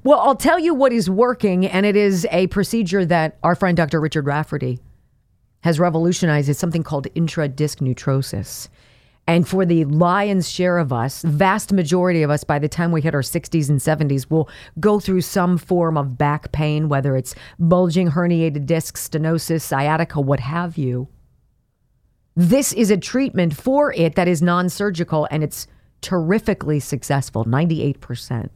Well, 0.04 0.20
I'll 0.20 0.36
tell 0.36 0.56
you 0.56 0.72
what 0.72 0.92
is 0.92 1.10
working, 1.10 1.66
and 1.66 1.84
it 1.84 1.96
is 1.96 2.24
a 2.30 2.46
procedure 2.46 3.04
that 3.04 3.36
our 3.42 3.56
friend 3.56 3.76
Dr. 3.76 4.00
Richard 4.00 4.26
Rafferty 4.26 4.78
has 5.64 5.80
revolutionized. 5.80 6.48
It's 6.48 6.60
something 6.60 6.84
called 6.84 7.08
intradisc 7.16 7.80
neutrosis. 7.80 8.68
And 9.26 9.48
for 9.48 9.66
the 9.66 9.84
lion's 9.84 10.48
share 10.48 10.78
of 10.78 10.92
us, 10.92 11.22
vast 11.22 11.72
majority 11.72 12.22
of 12.22 12.30
us, 12.30 12.44
by 12.44 12.60
the 12.60 12.68
time 12.68 12.92
we 12.92 13.02
hit 13.02 13.12
our 13.12 13.22
60s 13.22 13.68
and 13.68 13.80
70s, 13.80 14.30
will 14.30 14.48
go 14.78 15.00
through 15.00 15.22
some 15.22 15.58
form 15.58 15.96
of 15.96 16.16
back 16.16 16.52
pain, 16.52 16.88
whether 16.88 17.16
it's 17.16 17.34
bulging 17.58 18.12
herniated 18.12 18.66
discs, 18.66 19.08
stenosis, 19.08 19.62
sciatica, 19.62 20.20
what 20.20 20.38
have 20.38 20.78
you. 20.78 21.08
This 22.36 22.74
is 22.74 22.90
a 22.90 22.98
treatment 22.98 23.56
for 23.56 23.94
it 23.94 24.14
that 24.14 24.28
is 24.28 24.42
non 24.42 24.68
surgical 24.68 25.26
and 25.30 25.42
it's 25.42 25.66
terrifically 26.02 26.78
successful 26.78 27.46
98%. 27.46 28.50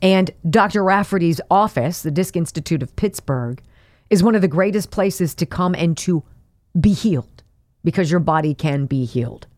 And 0.00 0.30
Dr. 0.48 0.84
Rafferty's 0.84 1.40
office, 1.50 2.02
the 2.02 2.12
Disc 2.12 2.36
Institute 2.36 2.82
of 2.82 2.94
Pittsburgh, 2.94 3.60
is 4.08 4.22
one 4.22 4.36
of 4.36 4.42
the 4.42 4.48
greatest 4.48 4.90
places 4.90 5.34
to 5.34 5.44
come 5.44 5.74
and 5.74 5.98
to 5.98 6.22
be 6.80 6.92
healed 6.92 7.42
because 7.82 8.10
your 8.10 8.20
body 8.20 8.54
can 8.54 8.86
be 8.86 9.04
healed. 9.04 9.48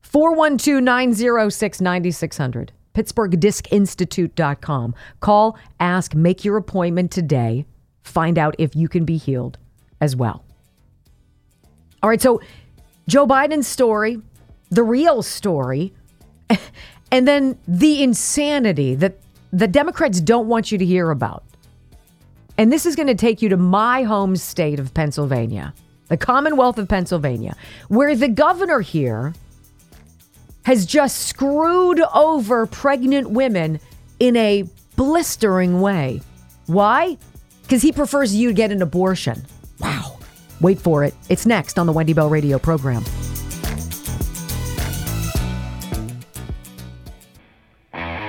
412 0.00 0.82
906 0.82 1.80
9600, 1.82 2.72
PittsburghDiscInstitute.com. 2.94 4.94
Call, 5.20 5.58
ask, 5.78 6.14
make 6.14 6.44
your 6.44 6.56
appointment 6.56 7.10
today. 7.10 7.66
Find 8.02 8.38
out 8.38 8.54
if 8.58 8.74
you 8.74 8.88
can 8.88 9.04
be 9.04 9.18
healed 9.18 9.58
as 10.00 10.16
well. 10.16 10.47
All 12.02 12.10
right, 12.10 12.20
so 12.20 12.40
Joe 13.08 13.26
Biden's 13.26 13.66
story, 13.66 14.20
the 14.70 14.82
real 14.82 15.22
story, 15.22 15.92
and 17.10 17.26
then 17.26 17.58
the 17.66 18.02
insanity 18.02 18.94
that 18.94 19.18
the 19.52 19.66
Democrats 19.66 20.20
don't 20.20 20.46
want 20.46 20.70
you 20.70 20.78
to 20.78 20.84
hear 20.84 21.10
about. 21.10 21.42
And 22.56 22.72
this 22.72 22.86
is 22.86 22.96
going 22.96 23.06
to 23.06 23.14
take 23.14 23.40
you 23.40 23.48
to 23.50 23.56
my 23.56 24.02
home 24.02 24.36
state 24.36 24.80
of 24.80 24.92
Pennsylvania, 24.92 25.72
the 26.08 26.16
Commonwealth 26.16 26.76
of 26.78 26.88
Pennsylvania, 26.88 27.56
where 27.88 28.14
the 28.16 28.28
governor 28.28 28.80
here 28.80 29.32
has 30.64 30.84
just 30.84 31.26
screwed 31.26 32.00
over 32.14 32.66
pregnant 32.66 33.30
women 33.30 33.80
in 34.18 34.36
a 34.36 34.64
blistering 34.96 35.80
way. 35.80 36.20
Why? 36.66 37.16
Because 37.62 37.80
he 37.80 37.92
prefers 37.92 38.34
you 38.34 38.52
get 38.52 38.72
an 38.72 38.82
abortion. 38.82 39.46
Wow. 39.80 40.17
Wait 40.60 40.80
for 40.80 41.04
it. 41.04 41.14
It's 41.28 41.46
next 41.46 41.78
on 41.78 41.86
the 41.86 41.92
Wendy 41.92 42.12
Bell 42.12 42.28
radio 42.28 42.58
program. 42.58 43.04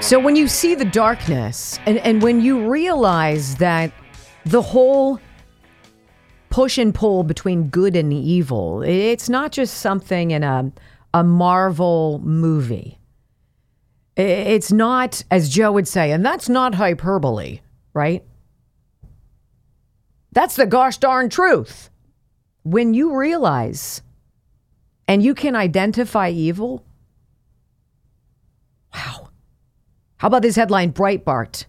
So, 0.02 0.20
when 0.20 0.36
you 0.36 0.48
see 0.48 0.76
the 0.76 0.86
darkness 0.86 1.80
and, 1.86 1.98
and 2.00 2.22
when 2.22 2.42
you 2.42 2.68
realize 2.70 3.58
that 3.58 3.92
the 4.46 4.62
whole 4.62 5.20
push 6.50 6.78
and 6.78 6.96
pull 6.96 7.24
between 7.24 7.70
good 7.70 7.96
and 7.96 8.12
evil, 8.12 8.82
it's 8.82 9.30
not 9.30 9.52
just 9.52 9.78
something 9.78 10.32
in 10.32 10.44
a, 10.44 10.72
a 11.14 11.24
Marvel 11.24 12.20
movie. 12.24 12.98
It's 14.16 14.72
not, 14.72 15.24
as 15.30 15.48
Joe 15.48 15.72
would 15.74 15.88
say, 15.88 16.12
and 16.12 16.26
that's 16.26 16.50
not 16.50 16.76
hyperbole, 16.76 17.60
right? 17.94 18.24
That's 20.32 20.56
the 20.56 20.66
gosh 20.66 20.98
darn 20.98 21.30
truth 21.30 21.89
when 22.64 22.94
you 22.94 23.16
realize 23.16 24.02
and 25.08 25.24
you 25.24 25.34
can 25.34 25.56
identify 25.56 26.30
evil, 26.30 26.84
wow. 28.94 29.30
How 30.18 30.28
about 30.28 30.42
this 30.42 30.56
headline 30.56 30.94
Breitbart? 30.94 31.66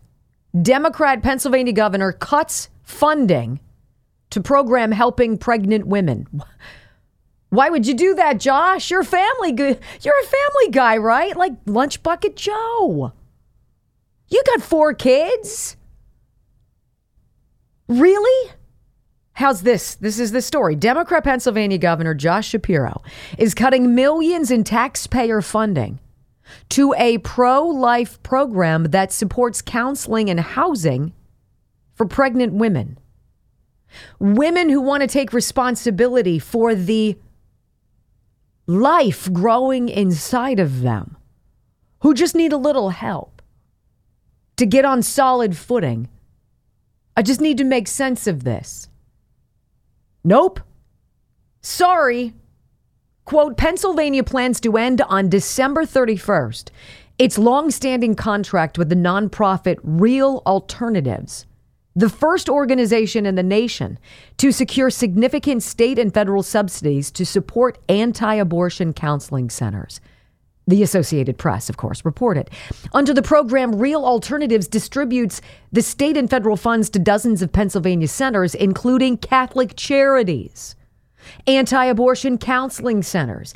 Democrat 0.60 1.22
Pennsylvania 1.22 1.72
governor 1.72 2.12
cuts 2.12 2.68
funding 2.82 3.60
to 4.30 4.40
program 4.40 4.92
helping 4.92 5.38
pregnant 5.38 5.86
women. 5.86 6.26
Why 7.50 7.68
would 7.68 7.86
you 7.86 7.94
do 7.94 8.14
that, 8.14 8.38
Josh? 8.38 8.90
You're 8.90 9.00
a 9.00 9.04
family 9.04 9.52
you're 9.56 10.20
a 10.20 10.26
family 10.26 10.70
guy, 10.70 10.96
right? 10.98 11.36
Like 11.36 11.52
lunch 11.66 12.02
bucket 12.02 12.36
Joe. 12.36 13.12
You 14.28 14.42
got 14.46 14.62
four 14.62 14.94
kids? 14.94 15.76
Really? 17.88 18.52
How's 19.40 19.62
this? 19.62 19.94
This 19.94 20.18
is 20.18 20.32
the 20.32 20.42
story. 20.42 20.76
Democrat 20.76 21.24
Pennsylvania 21.24 21.78
Governor 21.78 22.12
Josh 22.12 22.46
Shapiro 22.46 23.00
is 23.38 23.54
cutting 23.54 23.94
millions 23.94 24.50
in 24.50 24.64
taxpayer 24.64 25.40
funding 25.40 25.98
to 26.68 26.92
a 26.98 27.16
pro 27.16 27.66
life 27.66 28.22
program 28.22 28.84
that 28.90 29.12
supports 29.12 29.62
counseling 29.62 30.28
and 30.28 30.40
housing 30.40 31.14
for 31.94 32.04
pregnant 32.04 32.52
women. 32.52 32.98
Women 34.18 34.68
who 34.68 34.82
want 34.82 35.00
to 35.00 35.06
take 35.06 35.32
responsibility 35.32 36.38
for 36.38 36.74
the 36.74 37.16
life 38.66 39.32
growing 39.32 39.88
inside 39.88 40.60
of 40.60 40.82
them, 40.82 41.16
who 42.00 42.12
just 42.12 42.34
need 42.34 42.52
a 42.52 42.58
little 42.58 42.90
help 42.90 43.40
to 44.58 44.66
get 44.66 44.84
on 44.84 45.00
solid 45.02 45.56
footing. 45.56 46.10
I 47.16 47.22
just 47.22 47.40
need 47.40 47.56
to 47.56 47.64
make 47.64 47.88
sense 47.88 48.26
of 48.26 48.44
this. 48.44 48.89
Nope. 50.24 50.60
Sorry. 51.62 52.34
Quote 53.24 53.56
Pennsylvania 53.56 54.24
plans 54.24 54.60
to 54.60 54.76
end 54.76 55.00
on 55.02 55.28
December 55.28 55.84
31st 55.84 56.70
its 57.20 57.36
long-standing 57.36 58.14
contract 58.14 58.78
with 58.78 58.88
the 58.88 58.94
nonprofit 58.94 59.78
Real 59.82 60.42
Alternatives, 60.46 61.44
the 61.94 62.08
first 62.08 62.48
organization 62.48 63.26
in 63.26 63.34
the 63.34 63.42
nation 63.42 63.98
to 64.38 64.50
secure 64.50 64.88
significant 64.88 65.62
state 65.62 65.98
and 65.98 66.14
federal 66.14 66.42
subsidies 66.42 67.10
to 67.10 67.26
support 67.26 67.76
anti-abortion 67.90 68.94
counseling 68.94 69.50
centers. 69.50 70.00
The 70.70 70.82
Associated 70.84 71.36
Press, 71.36 71.68
of 71.68 71.76
course, 71.76 72.04
reported. 72.04 72.48
Under 72.94 73.12
the 73.12 73.22
program, 73.22 73.76
Real 73.76 74.04
Alternatives 74.04 74.68
distributes 74.68 75.40
the 75.72 75.82
state 75.82 76.16
and 76.16 76.30
federal 76.30 76.56
funds 76.56 76.88
to 76.90 76.98
dozens 77.00 77.42
of 77.42 77.52
Pennsylvania 77.52 78.06
centers, 78.06 78.54
including 78.54 79.18
Catholic 79.18 79.74
charities, 79.76 80.76
anti 81.46 81.84
abortion 81.84 82.38
counseling 82.38 83.02
centers, 83.02 83.52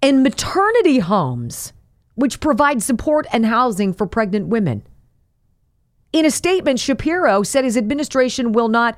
and 0.00 0.22
maternity 0.22 1.00
homes 1.00 1.74
which 2.14 2.40
provide 2.40 2.82
support 2.82 3.26
and 3.32 3.44
housing 3.44 3.92
for 3.92 4.06
pregnant 4.06 4.46
women. 4.46 4.82
In 6.12 6.24
a 6.24 6.30
statement, 6.30 6.80
Shapiro 6.80 7.42
said 7.42 7.64
his 7.64 7.76
administration 7.76 8.52
will 8.52 8.68
not, 8.68 8.96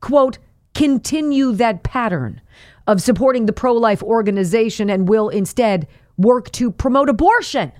quote, 0.00 0.38
continue 0.74 1.52
that 1.52 1.82
pattern 1.82 2.40
of 2.86 3.02
supporting 3.02 3.46
the 3.46 3.52
pro 3.52 3.74
life 3.74 4.02
organization 4.02 4.88
and 4.88 5.08
will 5.08 5.28
instead 5.28 5.86
work 6.16 6.50
to 6.52 6.70
promote 6.70 7.08
abortion. 7.08 7.72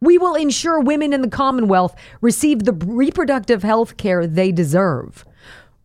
We 0.00 0.18
will 0.18 0.34
ensure 0.34 0.80
women 0.80 1.12
in 1.12 1.22
the 1.22 1.28
Commonwealth 1.28 1.94
receive 2.20 2.64
the 2.64 2.72
reproductive 2.72 3.62
health 3.62 3.96
care 3.96 4.26
they 4.26 4.52
deserve. 4.52 5.24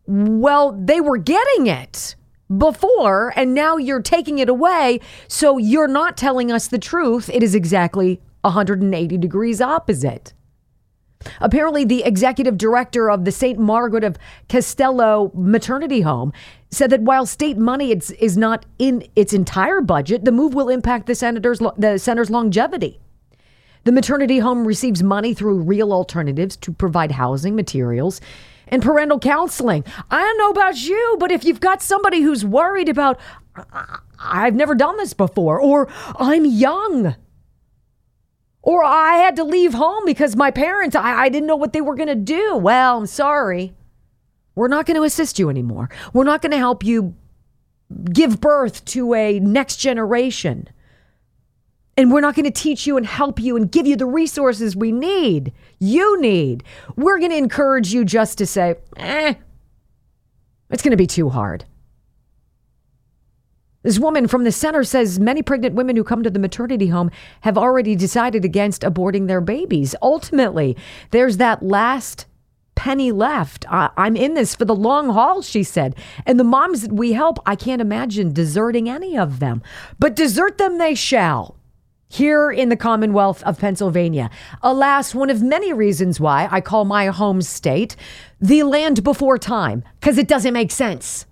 Well, 0.06 0.72
they 0.72 1.00
were 1.00 1.16
getting 1.16 1.66
it 1.66 2.16
before 2.58 3.32
and 3.36 3.54
now 3.54 3.76
you're 3.76 4.02
taking 4.02 4.38
it 4.38 4.48
away. 4.48 5.00
So 5.28 5.56
you're 5.56 5.88
not 5.88 6.16
telling 6.16 6.50
us 6.52 6.68
the 6.68 6.78
truth. 6.78 7.30
It 7.30 7.42
is 7.42 7.54
exactly 7.54 8.20
180 8.42 9.18
degrees 9.18 9.60
opposite. 9.60 10.34
Apparently, 11.40 11.84
the 11.84 12.02
executive 12.04 12.56
director 12.56 13.10
of 13.10 13.24
the 13.24 13.32
St. 13.32 13.58
Margaret 13.58 14.04
of 14.04 14.16
Castello 14.48 15.30
maternity 15.34 16.00
home 16.00 16.32
said 16.70 16.90
that 16.90 17.02
while 17.02 17.26
state 17.26 17.58
money 17.58 17.92
is, 17.92 18.10
is 18.12 18.36
not 18.36 18.64
in 18.78 19.06
its 19.16 19.32
entire 19.32 19.80
budget, 19.80 20.24
the 20.24 20.32
move 20.32 20.54
will 20.54 20.68
impact 20.68 21.06
the 21.06 21.14
senator's 21.14 21.60
the 21.76 21.98
center's 21.98 22.30
longevity. 22.30 23.00
The 23.84 23.92
maternity 23.92 24.38
home 24.38 24.66
receives 24.66 25.02
money 25.02 25.32
through 25.32 25.60
real 25.60 25.92
alternatives 25.92 26.56
to 26.58 26.72
provide 26.72 27.12
housing, 27.12 27.56
materials, 27.56 28.20
and 28.68 28.82
parental 28.82 29.18
counseling. 29.18 29.84
I 30.10 30.20
don't 30.22 30.38
know 30.38 30.50
about 30.50 30.82
you, 30.82 31.16
but 31.18 31.32
if 31.32 31.44
you've 31.44 31.60
got 31.60 31.82
somebody 31.82 32.20
who's 32.20 32.44
worried 32.44 32.88
about, 32.88 33.18
I've 34.18 34.54
never 34.54 34.74
done 34.74 34.96
this 34.98 35.14
before, 35.14 35.60
or 35.60 35.88
I'm 36.18 36.44
young, 36.44 37.16
or 38.62 38.84
I 38.84 39.16
had 39.16 39.36
to 39.36 39.44
leave 39.44 39.74
home 39.74 40.04
because 40.04 40.36
my 40.36 40.50
parents, 40.50 40.94
I, 40.94 41.22
I 41.22 41.28
didn't 41.28 41.46
know 41.46 41.56
what 41.56 41.72
they 41.72 41.80
were 41.80 41.94
going 41.94 42.08
to 42.08 42.14
do. 42.14 42.56
Well, 42.56 42.98
I'm 42.98 43.06
sorry. 43.06 43.74
We're 44.54 44.68
not 44.68 44.86
going 44.86 44.96
to 44.96 45.04
assist 45.04 45.38
you 45.38 45.48
anymore. 45.48 45.88
We're 46.12 46.24
not 46.24 46.42
going 46.42 46.52
to 46.52 46.58
help 46.58 46.84
you 46.84 47.14
give 48.12 48.40
birth 48.40 48.84
to 48.86 49.14
a 49.14 49.40
next 49.40 49.76
generation 49.76 50.68
and 52.00 52.10
we're 52.10 52.20
not 52.20 52.34
going 52.34 52.44
to 52.44 52.50
teach 52.50 52.86
you 52.86 52.96
and 52.96 53.04
help 53.04 53.38
you 53.38 53.56
and 53.56 53.70
give 53.70 53.86
you 53.86 53.94
the 53.94 54.06
resources 54.06 54.74
we 54.74 54.90
need, 54.90 55.52
you 55.78 56.18
need. 56.20 56.64
We're 56.96 57.18
going 57.18 57.30
to 57.30 57.36
encourage 57.36 57.92
you 57.92 58.06
just 58.06 58.38
to 58.38 58.46
say, 58.46 58.76
eh, 58.96 59.34
it's 60.70 60.82
going 60.82 60.92
to 60.92 60.96
be 60.96 61.06
too 61.06 61.28
hard. 61.28 61.66
This 63.82 63.98
woman 63.98 64.28
from 64.28 64.44
the 64.44 64.52
center 64.52 64.84
says 64.84 65.18
many 65.18 65.42
pregnant 65.42 65.74
women 65.74 65.96
who 65.96 66.04
come 66.04 66.22
to 66.22 66.30
the 66.30 66.38
maternity 66.38 66.88
home 66.88 67.10
have 67.40 67.56
already 67.56 67.96
decided 67.96 68.44
against 68.44 68.82
aborting 68.82 69.26
their 69.26 69.40
babies. 69.40 69.94
Ultimately, 70.02 70.76
there's 71.12 71.38
that 71.38 71.62
last 71.62 72.26
penny 72.74 73.10
left. 73.10 73.64
I- 73.70 73.90
am 73.96 74.16
in 74.16 74.34
this 74.34 74.54
for 74.54 74.64
the 74.64 74.74
long 74.74 75.10
haul, 75.10 75.42
she 75.42 75.62
said. 75.62 75.94
And 76.26 76.38
the 76.38 76.44
moms 76.44 76.82
that 76.82 76.92
we 76.92 77.12
help, 77.12 77.38
I 77.46 77.56
can't 77.56 77.82
imagine 77.82 78.32
deserting 78.32 78.88
any 78.88 79.18
of 79.18 79.38
them. 79.38 79.62
But 79.98 80.16
desert 80.16 80.58
them 80.58 80.78
they 80.78 80.94
shall 80.94 81.56
here 82.10 82.50
in 82.50 82.70
the 82.70 82.76
Commonwealth 82.76 83.42
of 83.44 83.58
Pennsylvania. 83.58 84.30
Alas, 84.62 85.14
one 85.14 85.30
of 85.30 85.42
many 85.42 85.72
reasons 85.72 86.18
why 86.18 86.48
I 86.50 86.60
call 86.60 86.84
my 86.84 87.06
home 87.06 87.40
state 87.40 87.96
the 88.40 88.64
land 88.64 89.04
before 89.04 89.38
time, 89.38 89.84
because 90.00 90.18
it 90.18 90.26
doesn't 90.26 90.52
make 90.52 90.72
sense. 90.72 91.24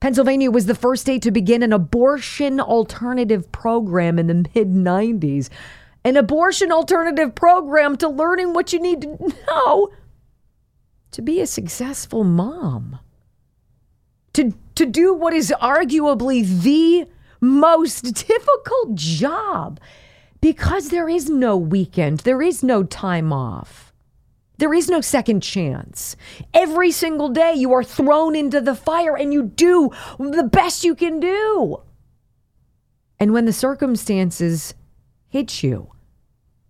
Pennsylvania 0.00 0.50
was 0.50 0.64
the 0.64 0.74
first 0.74 1.02
state 1.02 1.20
to 1.22 1.30
begin 1.30 1.62
an 1.62 1.74
abortion 1.74 2.58
alternative 2.58 3.52
program 3.52 4.18
in 4.18 4.26
the 4.26 4.34
mid 4.34 4.68
90s. 4.68 5.50
An 6.02 6.16
abortion 6.16 6.72
alternative 6.72 7.34
program 7.34 7.98
to 7.98 8.08
learning 8.08 8.54
what 8.54 8.72
you 8.72 8.80
need 8.80 9.02
to 9.02 9.34
know 9.48 9.90
to 11.10 11.22
be 11.22 11.40
a 11.40 11.46
successful 11.46 12.24
mom. 12.24 12.98
To, 14.34 14.54
to 14.76 14.86
do 14.86 15.12
what 15.12 15.34
is 15.34 15.52
arguably 15.60 16.46
the 16.62 17.06
most 17.40 18.02
difficult 18.26 18.94
job 18.94 19.80
because 20.40 20.88
there 20.88 21.08
is 21.08 21.28
no 21.28 21.56
weekend, 21.56 22.20
there 22.20 22.40
is 22.40 22.62
no 22.62 22.82
time 22.84 23.32
off. 23.32 23.89
There 24.60 24.74
is 24.74 24.90
no 24.90 25.00
second 25.00 25.42
chance. 25.42 26.16
Every 26.52 26.90
single 26.90 27.30
day 27.30 27.54
you 27.54 27.72
are 27.72 27.82
thrown 27.82 28.36
into 28.36 28.60
the 28.60 28.74
fire 28.74 29.16
and 29.16 29.32
you 29.32 29.42
do 29.42 29.90
the 30.18 30.44
best 30.44 30.84
you 30.84 30.94
can 30.94 31.18
do. 31.18 31.78
And 33.18 33.32
when 33.32 33.46
the 33.46 33.54
circumstances 33.54 34.74
hit 35.28 35.62
you 35.62 35.92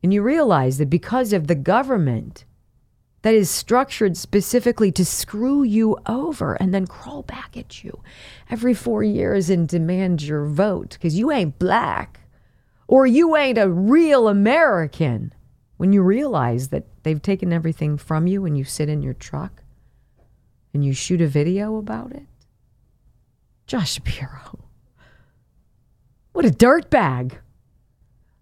and 0.04 0.14
you 0.14 0.22
realize 0.22 0.78
that 0.78 0.88
because 0.88 1.32
of 1.32 1.48
the 1.48 1.56
government, 1.56 2.44
that 3.22 3.34
is 3.34 3.50
structured 3.50 4.16
specifically 4.16 4.92
to 4.92 5.04
screw 5.04 5.64
you 5.64 5.98
over 6.06 6.54
and 6.54 6.72
then 6.72 6.86
crawl 6.86 7.22
back 7.22 7.56
at 7.56 7.82
you 7.82 8.02
every 8.48 8.72
four 8.72 9.02
years 9.02 9.50
and 9.50 9.68
demand 9.68 10.22
your 10.22 10.46
vote 10.46 10.90
because 10.90 11.18
you 11.18 11.32
ain't 11.32 11.58
black 11.58 12.20
or 12.86 13.04
you 13.04 13.36
ain't 13.36 13.58
a 13.58 13.68
real 13.68 14.28
American. 14.28 15.34
When 15.80 15.94
you 15.94 16.02
realize 16.02 16.68
that 16.68 16.84
they've 17.04 17.22
taken 17.22 17.54
everything 17.54 17.96
from 17.96 18.26
you 18.26 18.44
and 18.44 18.54
you 18.58 18.64
sit 18.64 18.90
in 18.90 19.00
your 19.00 19.14
truck 19.14 19.62
and 20.74 20.84
you 20.84 20.92
shoot 20.92 21.22
a 21.22 21.26
video 21.26 21.78
about 21.78 22.12
it. 22.12 22.26
Josh 23.66 23.94
Shapiro. 23.94 24.62
What 26.32 26.44
a 26.44 26.50
dirtbag. 26.50 27.38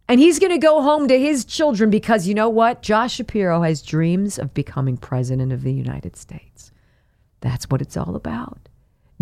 And 0.09 0.18
he's 0.18 0.41
going 0.41 0.51
to 0.51 0.59
go 0.59 0.82
home 0.82 1.07
to 1.07 1.16
his 1.16 1.45
children 1.45 1.91
because 1.91 2.26
you 2.26 2.34
know 2.34 2.49
what? 2.49 2.82
Josh 2.82 3.14
Shapiro 3.14 3.62
has 3.62 3.82
dreams 3.82 4.36
of 4.36 4.53
becoming 4.53 4.97
president 4.97 5.53
of 5.53 5.62
the 5.62 5.72
United 5.72 6.16
States. 6.16 6.72
That's 7.41 7.70
what 7.70 7.80
it's 7.80 7.97
all 7.97 8.16
about. 8.16 8.68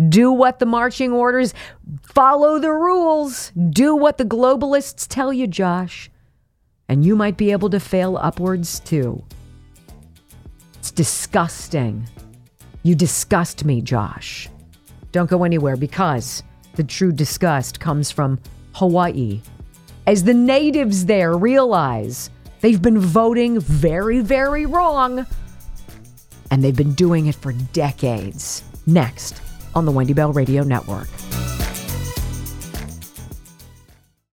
Do 0.09 0.31
what 0.31 0.57
the 0.57 0.65
marching 0.65 1.11
orders, 1.11 1.53
follow 2.01 2.57
the 2.57 2.71
rules, 2.71 3.51
do 3.69 3.95
what 3.95 4.17
the 4.17 4.25
globalists 4.25 5.07
tell 5.07 5.31
you, 5.31 5.45
Josh. 5.45 6.09
And 6.89 7.05
you 7.05 7.15
might 7.15 7.37
be 7.37 7.51
able 7.51 7.69
to 7.69 7.79
fail 7.79 8.17
upwards 8.17 8.79
too. 8.79 9.23
It's 10.75 10.91
disgusting. 10.91 12.07
You 12.83 12.95
disgust 12.95 13.65
me, 13.65 13.81
Josh. 13.81 14.49
Don't 15.11 15.29
go 15.29 15.43
anywhere 15.43 15.75
because 15.75 16.43
the 16.75 16.83
true 16.83 17.11
disgust 17.11 17.79
comes 17.79 18.11
from 18.11 18.39
Hawaii 18.73 19.41
as 20.07 20.23
the 20.23 20.33
natives 20.33 21.05
there 21.05 21.35
realize 21.35 22.29
they've 22.61 22.81
been 22.81 22.97
voting 22.97 23.59
very, 23.59 24.21
very 24.21 24.65
wrong. 24.65 25.25
And 26.49 26.63
they've 26.63 26.75
been 26.75 26.93
doing 26.93 27.27
it 27.27 27.35
for 27.35 27.51
decades. 27.51 28.63
Next 28.85 29.41
on 29.75 29.85
the 29.85 29.91
Wendy 29.91 30.13
Bell 30.13 30.31
Radio 30.31 30.63
Network. 30.63 31.09